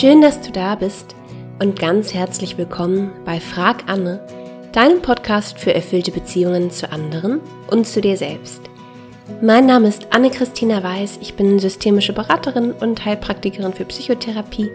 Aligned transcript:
Schön, 0.00 0.22
dass 0.22 0.40
du 0.40 0.50
da 0.50 0.76
bist 0.76 1.14
und 1.58 1.78
ganz 1.78 2.14
herzlich 2.14 2.56
willkommen 2.56 3.12
bei 3.26 3.38
Frag 3.38 3.84
Anne, 3.86 4.26
deinem 4.72 5.02
Podcast 5.02 5.58
für 5.58 5.74
erfüllte 5.74 6.10
Beziehungen 6.10 6.70
zu 6.70 6.90
anderen 6.90 7.40
und 7.70 7.86
zu 7.86 8.00
dir 8.00 8.16
selbst. 8.16 8.62
Mein 9.42 9.66
Name 9.66 9.88
ist 9.88 10.06
Anne-Christina 10.08 10.82
Weiß, 10.82 11.18
ich 11.20 11.34
bin 11.34 11.58
systemische 11.58 12.14
Beraterin 12.14 12.72
und 12.72 13.04
Heilpraktikerin 13.04 13.74
für 13.74 13.84
Psychotherapie 13.84 14.70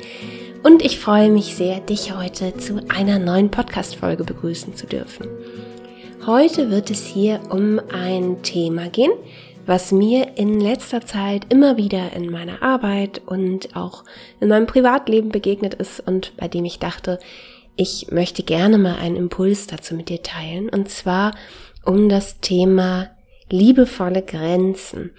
und 0.61 0.85
ich 0.85 0.99
freue 0.99 1.31
mich 1.31 1.55
sehr, 1.55 1.79
dich 1.79 2.15
heute 2.15 2.55
zu 2.57 2.81
einer 2.89 3.17
neuen 3.17 3.49
Podcast-Folge 3.49 4.25
begrüßen 4.25 4.75
zu 4.75 4.85
dürfen. 4.85 5.25
Heute 6.27 6.69
wird 6.69 6.91
es 6.91 7.03
hier 7.03 7.39
um 7.49 7.81
ein 7.91 8.43
Thema 8.43 8.89
gehen, 8.89 9.13
was 9.65 9.91
mir 9.91 10.37
in 10.37 10.59
letzter 10.59 11.01
Zeit 11.01 11.51
immer 11.51 11.77
wieder 11.77 12.13
in 12.13 12.29
meiner 12.29 12.61
Arbeit 12.61 13.21
und 13.25 13.75
auch 13.75 14.03
in 14.39 14.49
meinem 14.49 14.67
Privatleben 14.67 15.29
begegnet 15.29 15.73
ist 15.75 15.99
und 15.99 16.35
bei 16.37 16.47
dem 16.47 16.65
ich 16.65 16.79
dachte, 16.79 17.19
ich 17.75 18.11
möchte 18.11 18.43
gerne 18.43 18.77
mal 18.77 18.95
einen 18.95 19.15
Impuls 19.15 19.67
dazu 19.67 19.95
mit 19.95 20.09
dir 20.09 20.23
teilen 20.23 20.69
und 20.69 20.89
zwar 20.89 21.35
um 21.83 22.09
das 22.09 22.39
Thema 22.39 23.09
liebevolle 23.49 24.21
Grenzen. 24.21 25.11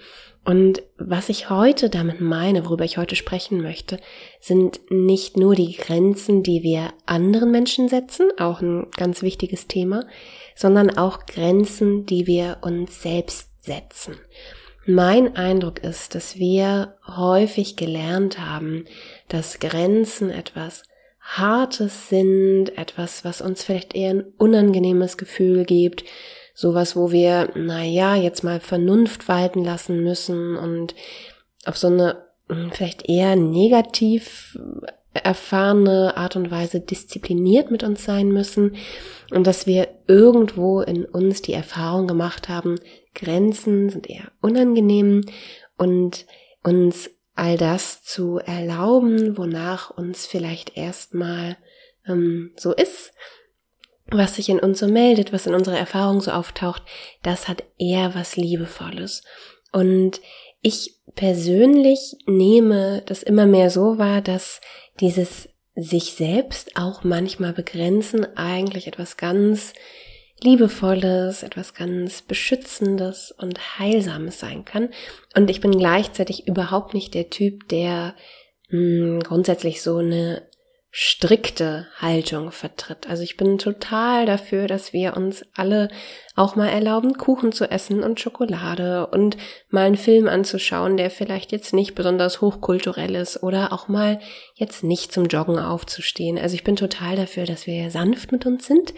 Und 0.43 0.81
was 0.97 1.27
ich 1.27 1.49
heute 1.49 1.89
damit 1.89 2.21
meine, 2.21 2.65
worüber 2.65 2.85
ich 2.85 2.97
heute 2.97 3.17
sprechen 3.17 3.61
möchte, 3.61 3.99
sind 4.39 4.79
nicht 4.89 5.35
nur 5.35 5.55
die 5.55 5.75
Grenzen, 5.75 6.41
die 6.41 6.63
wir 6.63 6.93
anderen 7.05 7.51
Menschen 7.51 7.89
setzen, 7.89 8.29
auch 8.39 8.61
ein 8.61 8.87
ganz 8.95 9.21
wichtiges 9.21 9.67
Thema, 9.67 10.05
sondern 10.55 10.97
auch 10.97 11.25
Grenzen, 11.25 12.05
die 12.05 12.27
wir 12.27 12.59
uns 12.61 13.01
selbst 13.01 13.49
setzen. 13.67 14.15
Mein 14.85 15.35
Eindruck 15.35 15.83
ist, 15.83 16.15
dass 16.15 16.37
wir 16.37 16.95
häufig 17.05 17.75
gelernt 17.75 18.39
haben, 18.39 18.85
dass 19.27 19.59
Grenzen 19.59 20.29
etwas 20.29 20.83
Hartes 21.19 22.07
sind, 22.07 22.77
etwas, 22.77 23.25
was 23.25 23.41
uns 23.41 23.63
vielleicht 23.63 23.95
eher 23.95 24.11
ein 24.11 24.23
unangenehmes 24.37 25.17
Gefühl 25.17 25.65
gibt, 25.65 26.05
sowas, 26.53 26.95
wo 26.95 27.11
wir, 27.11 27.51
na 27.53 27.83
ja, 27.83 28.15
jetzt 28.15 28.43
mal 28.43 28.61
Vernunft 28.61 29.27
walten 29.27 29.63
lassen 29.63 30.01
müssen 30.03 30.55
und 30.55 30.95
auf 31.65 31.77
so 31.77 31.87
eine 31.87 32.23
hm, 32.49 32.71
vielleicht 32.71 33.09
eher 33.09 33.35
negativ 33.35 34.57
erfahrene 35.13 36.15
Art 36.15 36.35
und 36.35 36.51
Weise 36.51 36.79
diszipliniert 36.79 37.71
mit 37.71 37.83
uns 37.83 38.05
sein 38.05 38.29
müssen 38.29 38.75
und 39.31 39.47
dass 39.47 39.67
wir 39.67 39.87
irgendwo 40.07 40.81
in 40.81 41.05
uns 41.05 41.41
die 41.41 41.53
Erfahrung 41.53 42.07
gemacht 42.07 42.49
haben, 42.49 42.75
Grenzen 43.17 43.89
sind 43.89 44.09
eher 44.09 44.31
unangenehm 44.41 45.25
und 45.77 46.25
uns 46.63 47.09
all 47.35 47.57
das 47.57 48.03
zu 48.03 48.39
erlauben, 48.39 49.37
wonach 49.37 49.91
uns 49.91 50.25
vielleicht 50.25 50.77
erstmal 50.77 51.57
ähm, 52.07 52.51
so 52.55 52.73
ist, 52.73 53.13
was 54.09 54.35
sich 54.35 54.49
in 54.49 54.59
uns 54.59 54.79
so 54.79 54.87
meldet, 54.87 55.33
was 55.33 55.47
in 55.47 55.53
unserer 55.53 55.77
Erfahrung 55.77 56.21
so 56.21 56.31
auftaucht, 56.31 56.83
das 57.23 57.47
hat 57.47 57.63
eher 57.77 58.15
was 58.15 58.37
Liebevolles. 58.37 59.23
Und 59.71 60.21
ich 60.61 60.95
persönlich 61.15 62.15
nehme 62.25 63.03
das 63.05 63.23
immer 63.23 63.45
mehr 63.45 63.69
so 63.69 63.97
wahr, 63.97 64.21
dass 64.21 64.61
dieses 64.99 65.49
sich 65.75 66.13
selbst 66.13 66.75
auch 66.75 67.03
manchmal 67.03 67.53
begrenzen 67.53 68.25
eigentlich 68.37 68.87
etwas 68.87 69.17
ganz 69.17 69.73
Liebevolles, 70.41 71.43
etwas 71.43 71.73
ganz 71.73 72.21
Beschützendes 72.21 73.31
und 73.31 73.79
Heilsames 73.79 74.39
sein 74.39 74.65
kann. 74.65 74.89
Und 75.35 75.49
ich 75.49 75.61
bin 75.61 75.71
gleichzeitig 75.71 76.47
überhaupt 76.47 76.93
nicht 76.93 77.13
der 77.13 77.29
Typ, 77.29 77.67
der 77.69 78.15
mh, 78.69 78.77
hm, 78.77 79.19
grundsätzlich 79.21 79.81
so 79.81 79.97
eine 79.97 80.47
strikte 80.99 81.85
Haltung 81.99 82.51
vertritt. 82.51 83.07
Also 83.07 83.21
ich 83.21 83.37
bin 83.37 83.59
total 83.59 84.25
dafür, 84.25 84.67
dass 84.67 84.93
wir 84.93 85.15
uns 85.15 85.45
alle 85.53 85.89
auch 86.35 86.55
mal 86.55 86.69
erlauben, 86.69 87.17
Kuchen 87.17 87.51
zu 87.51 87.69
essen 87.69 88.01
und 88.01 88.19
Schokolade 88.19 89.05
und 89.05 89.37
mal 89.69 89.85
einen 89.85 89.97
Film 89.97 90.27
anzuschauen, 90.27 90.97
der 90.97 91.11
vielleicht 91.11 91.51
jetzt 91.51 91.73
nicht 91.73 91.93
besonders 91.93 92.41
hochkulturell 92.41 93.13
ist 93.15 93.43
oder 93.43 93.73
auch 93.73 93.87
mal 93.87 94.19
jetzt 94.55 94.83
nicht 94.83 95.11
zum 95.11 95.25
Joggen 95.25 95.59
aufzustehen. 95.59 96.39
Also 96.39 96.55
ich 96.55 96.63
bin 96.63 96.75
total 96.75 97.15
dafür, 97.15 97.45
dass 97.45 97.67
wir 97.67 97.91
sanft 97.91 98.31
mit 98.31 98.45
uns 98.47 98.65
sind. 98.65 98.93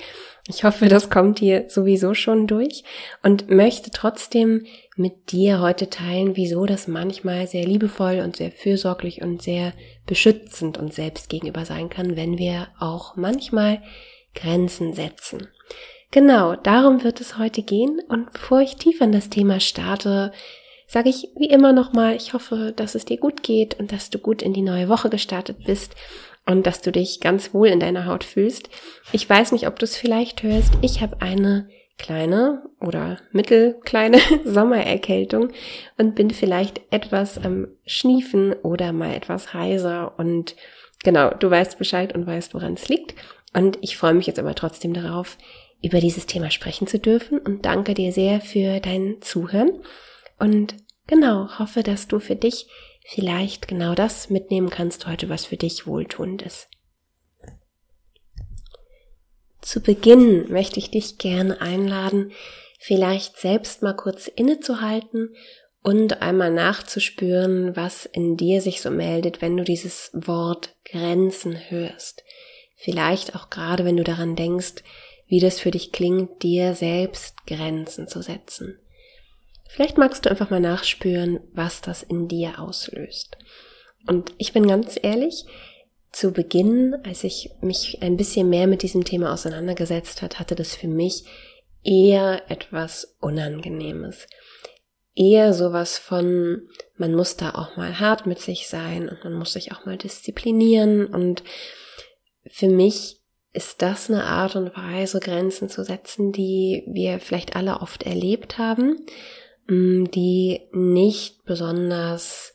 Ich 0.52 0.64
hoffe, 0.64 0.88
das 0.88 1.12
kommt 1.12 1.38
hier 1.38 1.66
sowieso 1.70 2.16
schon 2.16 2.48
durch 2.48 2.84
und 3.22 3.52
möchte 3.52 3.92
trotzdem 3.92 4.66
mit 4.96 5.32
dir 5.32 5.62
heute 5.62 5.92
teilen, 5.92 6.36
wieso 6.36 6.66
das 6.66 6.88
manchmal 6.88 7.46
sehr 7.46 7.66
liebevoll 7.66 8.22
und 8.22 8.38
sehr 8.38 8.50
fürsorglich 8.50 9.22
und 9.22 9.44
sehr 9.44 9.74
beschützend 10.08 10.80
uns 10.80 10.96
selbst 10.96 11.30
gegenüber 11.30 11.66
sein 11.66 11.90
kann, 11.90 12.16
wenn 12.16 12.40
wir 12.40 12.70
auch 12.80 13.16
manchmal 13.16 13.84
Grenzen 14.34 14.94
setzen. 14.94 15.50
Genau, 16.10 16.56
darum 16.56 17.04
wird 17.04 17.22
es 17.22 17.38
heute 17.38 17.62
gehen 17.62 18.02
und 18.08 18.34
bevor 18.34 18.62
ich 18.62 18.76
tiefer 18.76 19.06
in 19.06 19.12
das 19.12 19.30
Thema 19.30 19.60
starte, 19.60 20.32
sage 20.88 21.10
ich 21.10 21.28
wie 21.38 21.50
immer 21.50 21.74
nochmal, 21.74 22.16
ich 22.16 22.34
hoffe, 22.34 22.74
dass 22.76 22.96
es 22.96 23.06
dir 23.06 23.18
gut 23.18 23.44
geht 23.44 23.80
und 23.80 23.92
dass 23.92 24.10
du 24.10 24.18
gut 24.18 24.42
in 24.42 24.54
die 24.54 24.64
neue 24.64 24.90
Woche 24.90 25.12
gestartet 25.12 25.58
bist 25.68 25.94
und 26.50 26.66
dass 26.66 26.82
du 26.82 26.92
dich 26.92 27.20
ganz 27.20 27.54
wohl 27.54 27.68
in 27.68 27.80
deiner 27.80 28.08
Haut 28.08 28.24
fühlst. 28.24 28.70
Ich 29.12 29.30
weiß 29.30 29.52
nicht, 29.52 29.68
ob 29.68 29.78
du 29.78 29.86
es 29.86 29.96
vielleicht 29.96 30.42
hörst, 30.42 30.74
ich 30.82 31.00
habe 31.00 31.22
eine 31.22 31.70
kleine 32.00 32.64
oder 32.80 33.20
mittelkleine 33.32 34.20
Sommererkältung 34.46 35.50
und 35.98 36.16
bin 36.16 36.32
vielleicht 36.32 36.82
etwas 36.90 37.38
am 37.38 37.68
Schniefen 37.86 38.54
oder 38.54 38.94
mal 38.94 39.14
etwas 39.14 39.54
heiser 39.54 40.18
und 40.18 40.56
genau, 41.04 41.30
du 41.30 41.52
weißt 41.52 41.78
Bescheid 41.78 42.16
und 42.16 42.26
weißt, 42.26 42.56
woran 42.56 42.74
es 42.74 42.90
liegt. 42.90 43.14
Und 43.54 43.78
ich 43.82 43.96
freue 43.96 44.16
mich 44.16 44.26
jetzt 44.26 44.40
aber 44.40 44.56
trotzdem 44.56 44.94
darauf, 44.94 45.38
über 45.84 46.00
dieses 46.00 46.26
Thema 46.26 46.50
sprechen 46.50 46.88
zu 46.88 46.98
dürfen 46.98 47.38
und 47.38 47.66
danke 47.66 47.94
dir 47.94 48.12
sehr 48.12 48.42
für 48.42 48.80
dein 48.80 49.18
Zuhören 49.22 49.84
und 50.40 50.76
genau, 51.06 51.60
hoffe, 51.60 51.84
dass 51.84 52.08
du 52.08 52.20
für 52.20 52.36
dich 52.36 52.68
vielleicht 53.10 53.68
genau 53.68 53.96
das 53.96 54.30
mitnehmen 54.30 54.70
kannst 54.70 55.08
heute, 55.08 55.30
was 55.30 55.46
für 55.46 55.58
dich 55.58 55.88
wohltuend 55.88 56.44
ist. 56.44 56.70
Zu 59.62 59.82
Beginn 59.82 60.52
möchte 60.52 60.80
ich 60.80 60.92
dich 60.92 61.18
gerne 61.18 61.60
einladen, 61.60 62.32
vielleicht 62.80 63.38
selbst 63.38 63.82
mal 63.82 63.96
kurz 63.96 64.28
innezuhalten 64.28 65.36
und 65.82 66.22
einmal 66.22 66.52
nachzuspüren, 66.52 67.76
was 67.76 68.06
in 68.06 68.38
dir 68.38 68.62
sich 68.62 68.80
so 68.80 68.92
meldet, 68.92 69.42
wenn 69.42 69.58
du 69.58 69.64
dieses 69.64 70.12
Wort 70.14 70.76
Grenzen 70.86 71.58
hörst. 71.70 72.24
Vielleicht 72.76 73.36
auch 73.36 73.50
gerade, 73.50 73.86
wenn 73.86 73.98
du 73.98 74.04
daran 74.04 74.36
denkst, 74.36 74.84
wie 75.28 75.40
das 75.40 75.60
für 75.60 75.72
dich 75.72 75.92
klingt, 75.92 76.44
dir 76.44 76.76
selbst 76.76 77.46
Grenzen 77.48 78.08
zu 78.08 78.22
setzen. 78.22 78.80
Vielleicht 79.70 80.00
magst 80.00 80.26
du 80.26 80.32
einfach 80.32 80.50
mal 80.50 80.60
nachspüren, 80.60 81.40
was 81.54 81.82
das 81.82 82.02
in 82.02 82.28
dir 82.28 82.60
auslöst. 82.60 83.38
Und 84.08 84.34
ich 84.40 84.52
bin 84.52 84.68
ganz 84.68 84.98
ehrlich, 85.00 85.46
zu 86.12 86.32
Beginn, 86.32 86.96
als 87.04 87.24
ich 87.24 87.52
mich 87.62 88.00
ein 88.02 88.18
bisschen 88.18 88.50
mehr 88.50 88.66
mit 88.66 88.82
diesem 88.82 89.06
Thema 89.06 89.32
auseinandergesetzt 89.32 90.24
hat, 90.24 90.40
hatte 90.40 90.56
das 90.56 90.76
für 90.76 90.88
mich 90.88 91.24
eher 91.84 92.50
etwas 92.50 93.16
Unangenehmes. 93.22 94.28
Eher 95.14 95.54
sowas 95.54 96.00
von, 96.00 96.68
man 96.98 97.14
muss 97.14 97.38
da 97.38 97.52
auch 97.52 97.78
mal 97.78 98.00
hart 98.00 98.26
mit 98.26 98.40
sich 98.40 98.70
sein 98.70 99.08
und 99.08 99.24
man 99.24 99.34
muss 99.34 99.54
sich 99.54 99.72
auch 99.72 99.86
mal 99.86 99.98
disziplinieren 99.98 101.06
und 101.06 101.44
für 102.50 102.70
mich 102.70 103.20
ist 103.54 103.84
das 103.84 104.10
eine 104.10 104.24
Art 104.24 104.56
und 104.56 104.76
Weise, 104.76 105.20
Grenzen 105.20 105.70
zu 105.70 105.84
setzen, 105.84 106.32
die 106.32 106.84
wir 106.88 107.20
vielleicht 107.20 107.56
alle 107.56 107.82
oft 107.82 108.04
erlebt 108.04 108.58
haben, 108.58 109.06
die 109.70 110.62
nicht 110.72 111.46
besonders 111.46 112.54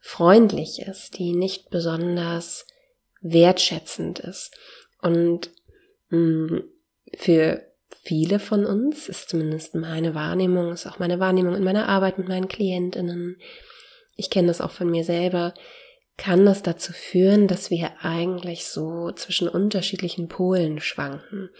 freundlich 0.00 0.80
ist, 0.80 1.18
die 1.18 1.34
nicht 1.34 1.70
besonders 1.70 2.66
wertschätzend 3.20 4.18
ist. 4.18 4.56
Und 5.02 5.50
mm, 6.08 6.58
für 7.16 7.62
viele 8.02 8.38
von 8.38 8.64
uns 8.64 9.08
ist 9.08 9.28
zumindest 9.28 9.74
meine 9.74 10.14
Wahrnehmung, 10.14 10.72
ist 10.72 10.86
auch 10.86 10.98
meine 10.98 11.20
Wahrnehmung 11.20 11.54
in 11.54 11.64
meiner 11.64 11.88
Arbeit 11.88 12.18
mit 12.18 12.28
meinen 12.28 12.48
Klientinnen. 12.48 13.36
Ich 14.16 14.30
kenne 14.30 14.48
das 14.48 14.60
auch 14.60 14.70
von 14.70 14.90
mir 14.90 15.04
selber. 15.04 15.52
Kann 16.16 16.46
das 16.46 16.62
dazu 16.62 16.92
führen, 16.92 17.46
dass 17.46 17.70
wir 17.70 17.90
eigentlich 18.00 18.66
so 18.66 19.10
zwischen 19.12 19.48
unterschiedlichen 19.48 20.28
Polen 20.28 20.80
schwanken? 20.80 21.50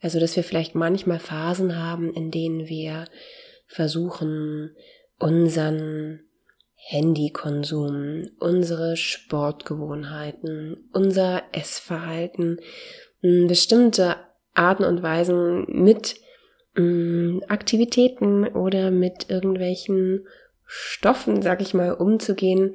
Also, 0.00 0.20
dass 0.20 0.36
wir 0.36 0.44
vielleicht 0.44 0.74
manchmal 0.74 1.20
Phasen 1.20 1.78
haben, 1.78 2.12
in 2.12 2.30
denen 2.30 2.68
wir 2.68 3.06
versuchen, 3.72 4.76
unseren 5.18 6.20
Handykonsum, 6.74 8.28
unsere 8.38 8.96
Sportgewohnheiten, 8.96 10.88
unser 10.92 11.42
Essverhalten, 11.52 12.60
hm, 13.20 13.46
bestimmte 13.46 14.16
Arten 14.54 14.84
und 14.84 15.02
Weisen 15.02 15.64
mit 15.68 16.16
hm, 16.74 17.42
Aktivitäten 17.48 18.46
oder 18.48 18.90
mit 18.90 19.30
irgendwelchen 19.30 20.26
Stoffen, 20.66 21.40
sag 21.42 21.62
ich 21.62 21.72
mal, 21.72 21.92
umzugehen, 21.92 22.74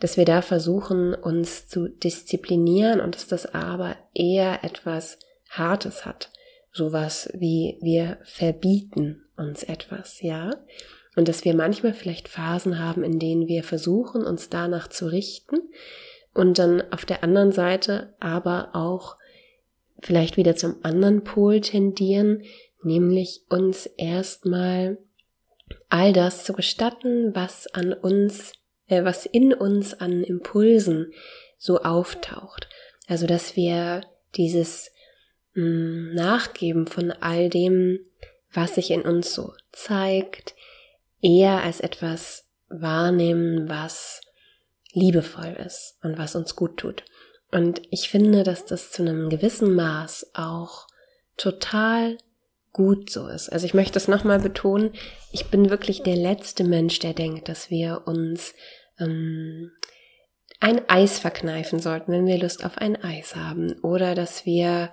dass 0.00 0.16
wir 0.16 0.24
da 0.24 0.42
versuchen, 0.42 1.14
uns 1.14 1.68
zu 1.68 1.88
disziplinieren 1.88 3.00
und 3.00 3.14
dass 3.14 3.28
das 3.28 3.54
aber 3.54 3.96
eher 4.14 4.64
etwas 4.64 5.18
Hartes 5.48 6.04
hat. 6.04 6.30
Sowas 6.78 7.28
wie 7.34 7.76
wir 7.80 8.18
verbieten 8.22 9.24
uns 9.36 9.64
etwas, 9.64 10.22
ja? 10.22 10.54
Und 11.16 11.26
dass 11.26 11.44
wir 11.44 11.56
manchmal 11.56 11.92
vielleicht 11.92 12.28
Phasen 12.28 12.78
haben, 12.78 13.02
in 13.02 13.18
denen 13.18 13.48
wir 13.48 13.64
versuchen, 13.64 14.24
uns 14.24 14.48
danach 14.48 14.86
zu 14.86 15.06
richten 15.06 15.58
und 16.34 16.60
dann 16.60 16.80
auf 16.92 17.04
der 17.04 17.24
anderen 17.24 17.50
Seite 17.50 18.14
aber 18.20 18.70
auch 18.74 19.16
vielleicht 19.98 20.36
wieder 20.36 20.54
zum 20.54 20.76
anderen 20.84 21.24
Pol 21.24 21.60
tendieren, 21.60 22.44
nämlich 22.84 23.42
uns 23.48 23.86
erstmal 23.86 24.98
all 25.88 26.12
das 26.12 26.44
zu 26.44 26.52
gestatten, 26.52 27.34
was 27.34 27.66
an 27.74 27.92
uns, 27.92 28.52
äh, 28.86 29.02
was 29.02 29.26
in 29.26 29.52
uns 29.52 29.94
an 29.94 30.22
Impulsen 30.22 31.12
so 31.56 31.80
auftaucht. 31.80 32.68
Also, 33.08 33.26
dass 33.26 33.56
wir 33.56 34.02
dieses 34.36 34.92
Nachgeben 36.14 36.86
von 36.86 37.10
all 37.10 37.48
dem, 37.48 38.00
was 38.52 38.76
sich 38.76 38.90
in 38.90 39.02
uns 39.02 39.34
so 39.34 39.52
zeigt, 39.72 40.54
eher 41.20 41.62
als 41.62 41.80
etwas 41.80 42.48
wahrnehmen, 42.68 43.68
was 43.68 44.20
liebevoll 44.92 45.56
ist 45.64 45.98
und 46.02 46.18
was 46.18 46.34
uns 46.34 46.56
gut 46.56 46.78
tut. 46.78 47.04
Und 47.50 47.82
ich 47.90 48.08
finde, 48.08 48.42
dass 48.42 48.66
das 48.66 48.90
zu 48.90 49.02
einem 49.02 49.30
gewissen 49.30 49.74
Maß 49.74 50.32
auch 50.34 50.86
total 51.36 52.18
gut 52.72 53.10
so 53.10 53.26
ist. 53.26 53.48
Also 53.48 53.66
ich 53.66 53.74
möchte 53.74 53.98
es 53.98 54.08
nochmal 54.08 54.38
betonen, 54.38 54.92
ich 55.32 55.46
bin 55.46 55.70
wirklich 55.70 56.02
der 56.02 56.16
letzte 56.16 56.64
Mensch, 56.64 56.98
der 56.98 57.14
denkt, 57.14 57.48
dass 57.48 57.70
wir 57.70 58.02
uns 58.06 58.54
ähm, 58.98 59.72
ein 60.60 60.88
Eis 60.88 61.18
verkneifen 61.18 61.80
sollten, 61.80 62.12
wenn 62.12 62.26
wir 62.26 62.38
Lust 62.38 62.64
auf 62.64 62.78
ein 62.78 63.02
Eis 63.02 63.36
haben. 63.36 63.72
Oder 63.80 64.14
dass 64.14 64.44
wir 64.44 64.90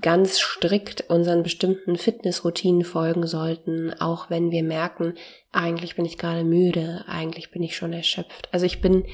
ganz 0.00 0.38
strikt 0.38 1.08
unseren 1.08 1.42
bestimmten 1.42 1.96
Fitnessroutinen 1.96 2.84
folgen 2.84 3.26
sollten, 3.26 3.92
auch 4.00 4.28
wenn 4.30 4.50
wir 4.50 4.62
merken, 4.62 5.14
eigentlich 5.50 5.96
bin 5.96 6.04
ich 6.04 6.18
gerade 6.18 6.44
müde, 6.44 7.04
eigentlich 7.08 7.50
bin 7.50 7.62
ich 7.62 7.76
schon 7.76 7.92
erschöpft. 7.92 8.48
Also 8.52 8.66
ich 8.66 8.80
bin 8.80 9.06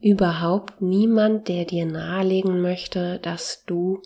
überhaupt 0.00 0.80
niemand, 0.80 1.48
der 1.48 1.64
dir 1.64 1.84
nahelegen 1.84 2.60
möchte, 2.60 3.18
dass 3.20 3.64
du 3.64 4.00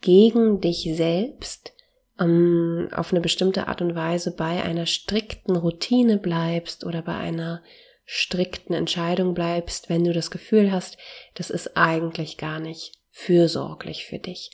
gegen 0.00 0.60
dich 0.60 0.88
selbst 0.94 1.72
ähm, 2.18 2.88
auf 2.92 3.12
eine 3.12 3.20
bestimmte 3.20 3.68
Art 3.68 3.82
und 3.82 3.94
Weise 3.94 4.34
bei 4.34 4.62
einer 4.62 4.86
strikten 4.86 5.56
Routine 5.56 6.18
bleibst 6.18 6.84
oder 6.84 7.02
bei 7.02 7.16
einer 7.16 7.62
strikten 8.04 8.74
Entscheidung 8.74 9.34
bleibst, 9.34 9.88
wenn 9.88 10.02
du 10.02 10.12
das 10.12 10.30
Gefühl 10.30 10.72
hast, 10.72 10.98
das 11.34 11.50
ist 11.50 11.76
eigentlich 11.76 12.38
gar 12.38 12.58
nicht 12.58 12.92
fürsorglich 13.10 14.06
für 14.06 14.18
dich. 14.18 14.50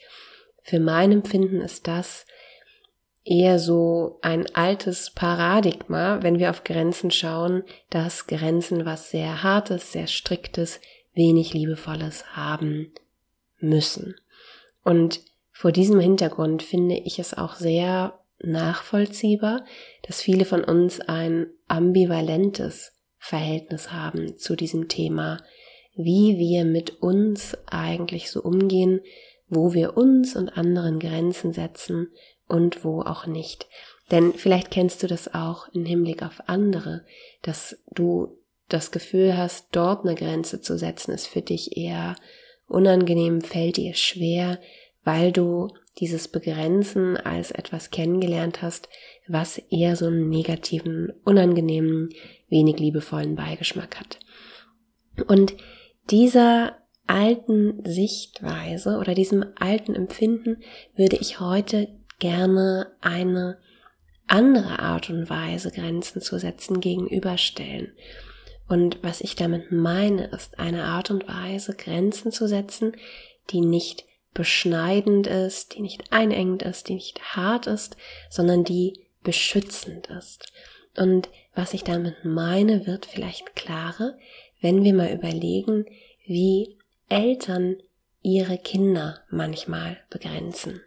Für 0.67 0.81
mein 0.81 1.13
Empfinden 1.13 1.61
ist 1.61 1.87
das 1.87 2.27
eher 3.25 3.61
so 3.61 4.19
ein 4.21 4.53
altes 4.53 5.11
Paradigma, 5.11 6.25
wenn 6.25 6.41
wir 6.41 6.51
auf 6.51 6.65
Grenzen 6.65 7.13
schauen, 7.13 7.63
dass 7.89 8.27
Grenzen 8.27 8.85
was 8.85 9.13
sehr 9.13 9.45
hartes, 9.45 9.93
sehr 9.93 10.09
striktes, 10.09 10.81
wenig 11.15 11.55
liebevolles 11.55 12.35
haben 12.35 12.93
müssen. 13.61 14.17
Und 14.83 15.21
vor 15.53 15.71
diesem 15.71 16.01
Hintergrund 16.01 16.65
finde 16.65 16.97
ich 16.97 17.21
es 17.21 17.33
auch 17.33 17.55
sehr 17.55 18.19
nachvollziehbar, 18.41 19.65
dass 20.03 20.21
viele 20.21 20.45
von 20.45 20.65
uns 20.65 20.99
ein 20.99 21.47
ambivalentes 21.69 22.93
Verhältnis 23.19 23.93
haben 23.93 24.37
zu 24.37 24.57
diesem 24.57 24.89
Thema, 24.89 25.39
wie 25.95 26.39
wir 26.39 26.65
mit 26.65 27.03
uns 27.03 27.57
eigentlich 27.67 28.33
so 28.33 28.43
umgehen, 28.43 29.01
wo 29.49 29.73
wir 29.75 29.97
uns 29.97 30.37
und 30.37 30.51
anderen 30.51 30.99
Grenzen 30.99 31.53
setzen 31.53 32.09
und 32.49 32.85
wo 32.85 33.03
auch 33.03 33.27
nicht. 33.27 33.67
Denn 34.11 34.33
vielleicht 34.33 34.71
kennst 34.71 35.03
du 35.03 35.07
das 35.07 35.35
auch 35.35 35.69
im 35.69 35.85
Hinblick 35.85 36.23
auf 36.23 36.43
andere, 36.47 37.05
dass 37.43 37.83
du 37.93 38.39
das 38.69 38.91
Gefühl 38.91 39.37
hast, 39.37 39.69
dort 39.73 40.05
eine 40.05 40.15
Grenze 40.15 40.61
zu 40.61 40.79
setzen, 40.79 41.13
ist 41.13 41.27
für 41.27 41.43
dich 41.43 41.77
eher 41.77 42.17
unangenehm, 42.69 43.41
fällt 43.41 43.77
dir 43.77 43.95
schwer, 43.95 44.59
weil 45.05 45.33
du 45.33 45.69
dieses 45.99 46.29
Begrenzen 46.29 47.17
als 47.17 47.53
etwas 47.53 47.91
kennengelernt 47.91 48.61
hast, 48.61 48.89
was 49.29 49.59
eher 49.71 49.97
so 49.97 50.07
einen 50.07 50.29
negativen, 50.29 51.13
unangenehmen, 51.25 52.11
wenig 52.49 52.79
liebevollen 52.79 53.35
Beigeschmack 53.35 53.99
hat. 53.99 54.19
Und 55.27 55.55
dieser 56.11 56.77
alten 57.07 57.85
Sichtweise 57.85 58.99
oder 58.99 59.15
diesem 59.15 59.45
alten 59.57 59.95
Empfinden 59.95 60.63
würde 60.97 61.17
ich 61.17 61.41
heute 61.41 61.89
gerne 62.19 62.93
eine 63.01 63.59
andere 64.27 64.81
Art 64.81 65.11
und 65.11 65.31
Weise, 65.31 65.71
Grenzen 65.71 66.21
zu 66.21 66.39
setzen, 66.39 66.81
gegenüberstellen. 66.81 67.93
Und 68.69 68.99
was 69.03 69.21
ich 69.21 69.37
damit 69.37 69.71
meine, 69.71 70.27
ist 70.27 70.59
eine 70.59 70.85
Art 70.85 71.11
und 71.11 71.29
Weise, 71.29 71.75
Grenzen 71.75 72.33
zu 72.33 72.49
setzen, 72.49 72.97
die 73.51 73.61
nicht 73.61 74.05
beschneidend 74.35 75.27
ist, 75.27 75.77
die 75.77 75.81
nicht 75.81 76.13
einengend 76.13 76.63
ist, 76.63 76.89
die 76.89 76.95
nicht 76.95 77.37
hart 77.37 77.67
ist, 77.67 77.97
sondern 78.29 78.65
die 78.65 79.07
beschützend 79.23 80.09
ist. 80.09 80.53
Und 80.97 81.29
was 81.55 81.75
ich 81.75 81.85
damit 81.85 82.25
meine, 82.25 82.87
wird 82.87 83.07
vielleicht 83.07 83.55
klarer, 83.55 84.19
wenn 84.61 84.85
wir 84.85 84.95
mal 84.95 85.13
überlegen, 85.13 85.87
wie 86.27 86.76
Eltern 87.09 87.77
ihre 88.23 88.59
Kinder 88.59 89.21
manchmal 89.31 89.99
begrenzen. 90.11 90.81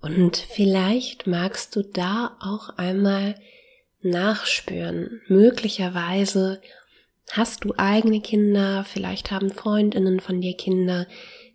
Und 0.00 0.36
vielleicht 0.36 1.26
magst 1.26 1.74
du 1.76 1.82
da 1.82 2.36
auch 2.40 2.70
einmal 2.78 3.34
nachspüren. 4.00 5.20
Möglicherweise 5.26 6.60
hast 7.32 7.64
du 7.64 7.74
eigene 7.76 8.20
Kinder, 8.20 8.84
vielleicht 8.84 9.30
haben 9.30 9.50
Freundinnen 9.50 10.20
von 10.20 10.40
dir 10.40 10.56
Kinder, 10.56 11.06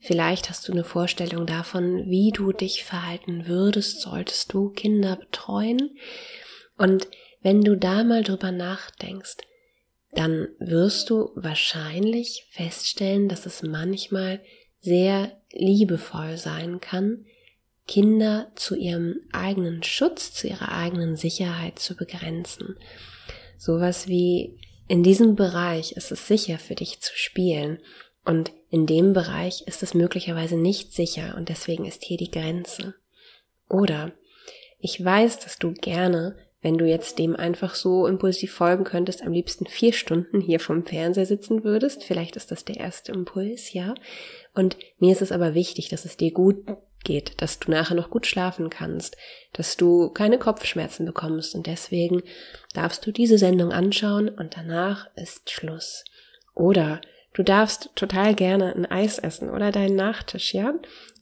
vielleicht 0.02 0.50
hast 0.50 0.68
du 0.68 0.74
eine 0.74 0.84
Vorstellung 0.84 1.48
davon, 1.48 2.10
wie 2.10 2.32
du 2.32 2.52
dich 2.52 2.84
verhalten 2.84 3.48
würdest, 3.48 4.02
solltest 4.02 4.54
du 4.54 4.70
Kinder 4.70 5.16
betreuen. 5.16 5.98
Und 6.78 7.08
wenn 7.42 7.62
du 7.62 7.76
da 7.76 8.04
mal 8.04 8.24
drüber 8.24 8.52
nachdenkst, 8.52 9.38
dann 10.16 10.48
wirst 10.60 11.10
du 11.10 11.32
wahrscheinlich 11.36 12.48
feststellen, 12.52 13.30
dass 13.30 13.46
es 13.46 13.64
manchmal 13.64 14.42
sehr 14.80 15.32
liebevoll 15.52 16.38
sein 16.38 16.80
kann, 16.80 17.26
Kinder 17.88 18.52
zu 18.56 18.76
ihrem 18.76 19.20
eigenen 19.32 19.84
Schutz, 19.84 20.34
zu 20.34 20.48
ihrer 20.48 20.72
eigenen 20.72 21.16
Sicherheit 21.16 21.80
zu 21.80 21.96
begrenzen. 21.96 22.78
Sowas 23.58 24.08
wie 24.08 24.60
in 24.88 25.04
diesem 25.04 25.36
Bereich 25.36 25.94
ist 25.94 26.12
es 26.12 26.28
sicher 26.28 26.60
für 26.60 26.76
dich 26.76 27.02
zu 27.02 27.12
spielen 27.16 27.80
und 28.26 28.52
in 28.70 28.86
dem 28.86 29.14
Bereich 29.14 29.64
ist 29.68 29.84
es 29.84 29.94
möglicherweise 29.94 30.58
nicht 30.58 30.94
sicher 30.94 31.36
und 31.38 31.50
deswegen 31.50 31.86
ist 31.86 32.04
hier 32.04 32.18
die 32.18 32.32
Grenze. 32.32 32.96
Oder 33.70 34.14
ich 34.80 35.04
weiß, 35.04 35.40
dass 35.40 35.58
du 35.58 35.74
gerne 35.74 36.38
wenn 36.64 36.78
du 36.78 36.86
jetzt 36.86 37.20
dem 37.20 37.36
einfach 37.36 37.76
so 37.76 38.08
impulsiv 38.08 38.54
folgen 38.54 38.86
könntest, 38.86 39.22
am 39.22 39.34
liebsten 39.34 39.68
vier 39.68 39.94
Stunden 39.94 40.40
hier 40.40 40.62
vom 40.62 40.86
Fernseher 40.86 41.26
sitzen 41.26 41.64
würdest. 41.66 42.06
Vielleicht 42.06 42.38
ist 42.38 42.52
das 42.52 42.64
der 42.66 42.78
erste 42.78 43.12
Impuls, 43.12 43.74
ja. 43.74 43.94
Und 44.56 44.78
mir 44.98 45.12
ist 45.12 45.22
es 45.22 45.34
aber 45.34 45.54
wichtig, 45.54 45.90
dass 45.90 46.06
es 46.06 46.16
dir 46.18 46.32
gut 46.32 46.64
geht, 47.04 47.42
dass 47.42 47.60
du 47.60 47.70
nachher 47.70 47.96
noch 47.96 48.10
gut 48.10 48.26
schlafen 48.26 48.70
kannst, 48.70 49.18
dass 49.52 49.76
du 49.76 50.10
keine 50.10 50.40
Kopfschmerzen 50.40 51.06
bekommst 51.06 51.54
und 51.54 51.68
deswegen 51.68 52.24
darfst 52.74 53.06
du 53.06 53.12
diese 53.12 53.38
Sendung 53.38 53.74
anschauen 53.74 54.30
und 54.30 54.56
danach 54.56 55.08
ist 55.18 55.52
Schluss. 55.52 56.06
Oder 56.56 57.02
du 57.34 57.44
darfst 57.44 57.90
total 57.96 58.36
gerne 58.36 58.74
ein 58.74 58.86
Eis 58.86 59.20
essen 59.20 59.50
oder 59.50 59.74
deinen 59.74 59.98
Nachtisch, 59.98 60.54
ja. 60.54 60.74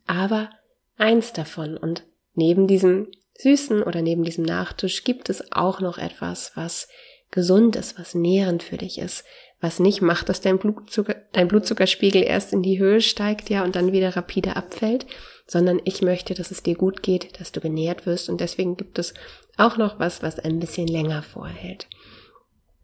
Aber 0.06 0.52
eins 0.98 1.34
davon 1.34 1.78
und 1.78 2.04
neben 2.36 2.68
diesem 2.68 3.08
Süßen 3.42 3.84
oder 3.84 4.02
neben 4.02 4.24
diesem 4.24 4.44
Nachtisch 4.44 5.04
gibt 5.04 5.30
es 5.30 5.52
auch 5.52 5.80
noch 5.80 5.98
etwas, 5.98 6.52
was 6.56 6.88
gesund 7.32 7.76
ist, 7.76 7.98
was 7.98 8.14
nährend 8.14 8.62
für 8.62 8.78
dich 8.78 9.00
ist, 9.00 9.24
was 9.62 9.80
nicht 9.80 10.02
macht, 10.02 10.30
dass 10.30 10.42
dein, 10.42 10.58
Blutzucker, 10.58 11.16
dein 11.32 11.48
Blutzuckerspiegel 11.48 12.24
erst 12.24 12.52
in 12.52 12.62
die 12.62 12.80
Höhe 12.80 13.02
steigt, 13.02 13.50
ja, 13.50 13.64
und 13.64 13.76
dann 13.76 13.92
wieder 13.92 14.16
rapide 14.16 14.56
abfällt, 14.56 15.06
sondern 15.48 15.82
ich 15.86 16.02
möchte, 16.02 16.34
dass 16.34 16.52
es 16.52 16.64
dir 16.64 16.76
gut 16.76 17.04
geht, 17.04 17.40
dass 17.40 17.52
du 17.52 17.62
genährt 17.62 18.06
wirst 18.06 18.30
und 18.30 18.42
deswegen 18.42 18.78
gibt 18.78 19.00
es 19.00 19.14
auch 19.58 19.78
noch 19.78 20.00
was, 20.00 20.22
was 20.24 20.40
ein 20.40 20.60
bisschen 20.60 20.88
länger 20.88 21.24
vorhält. 21.24 21.88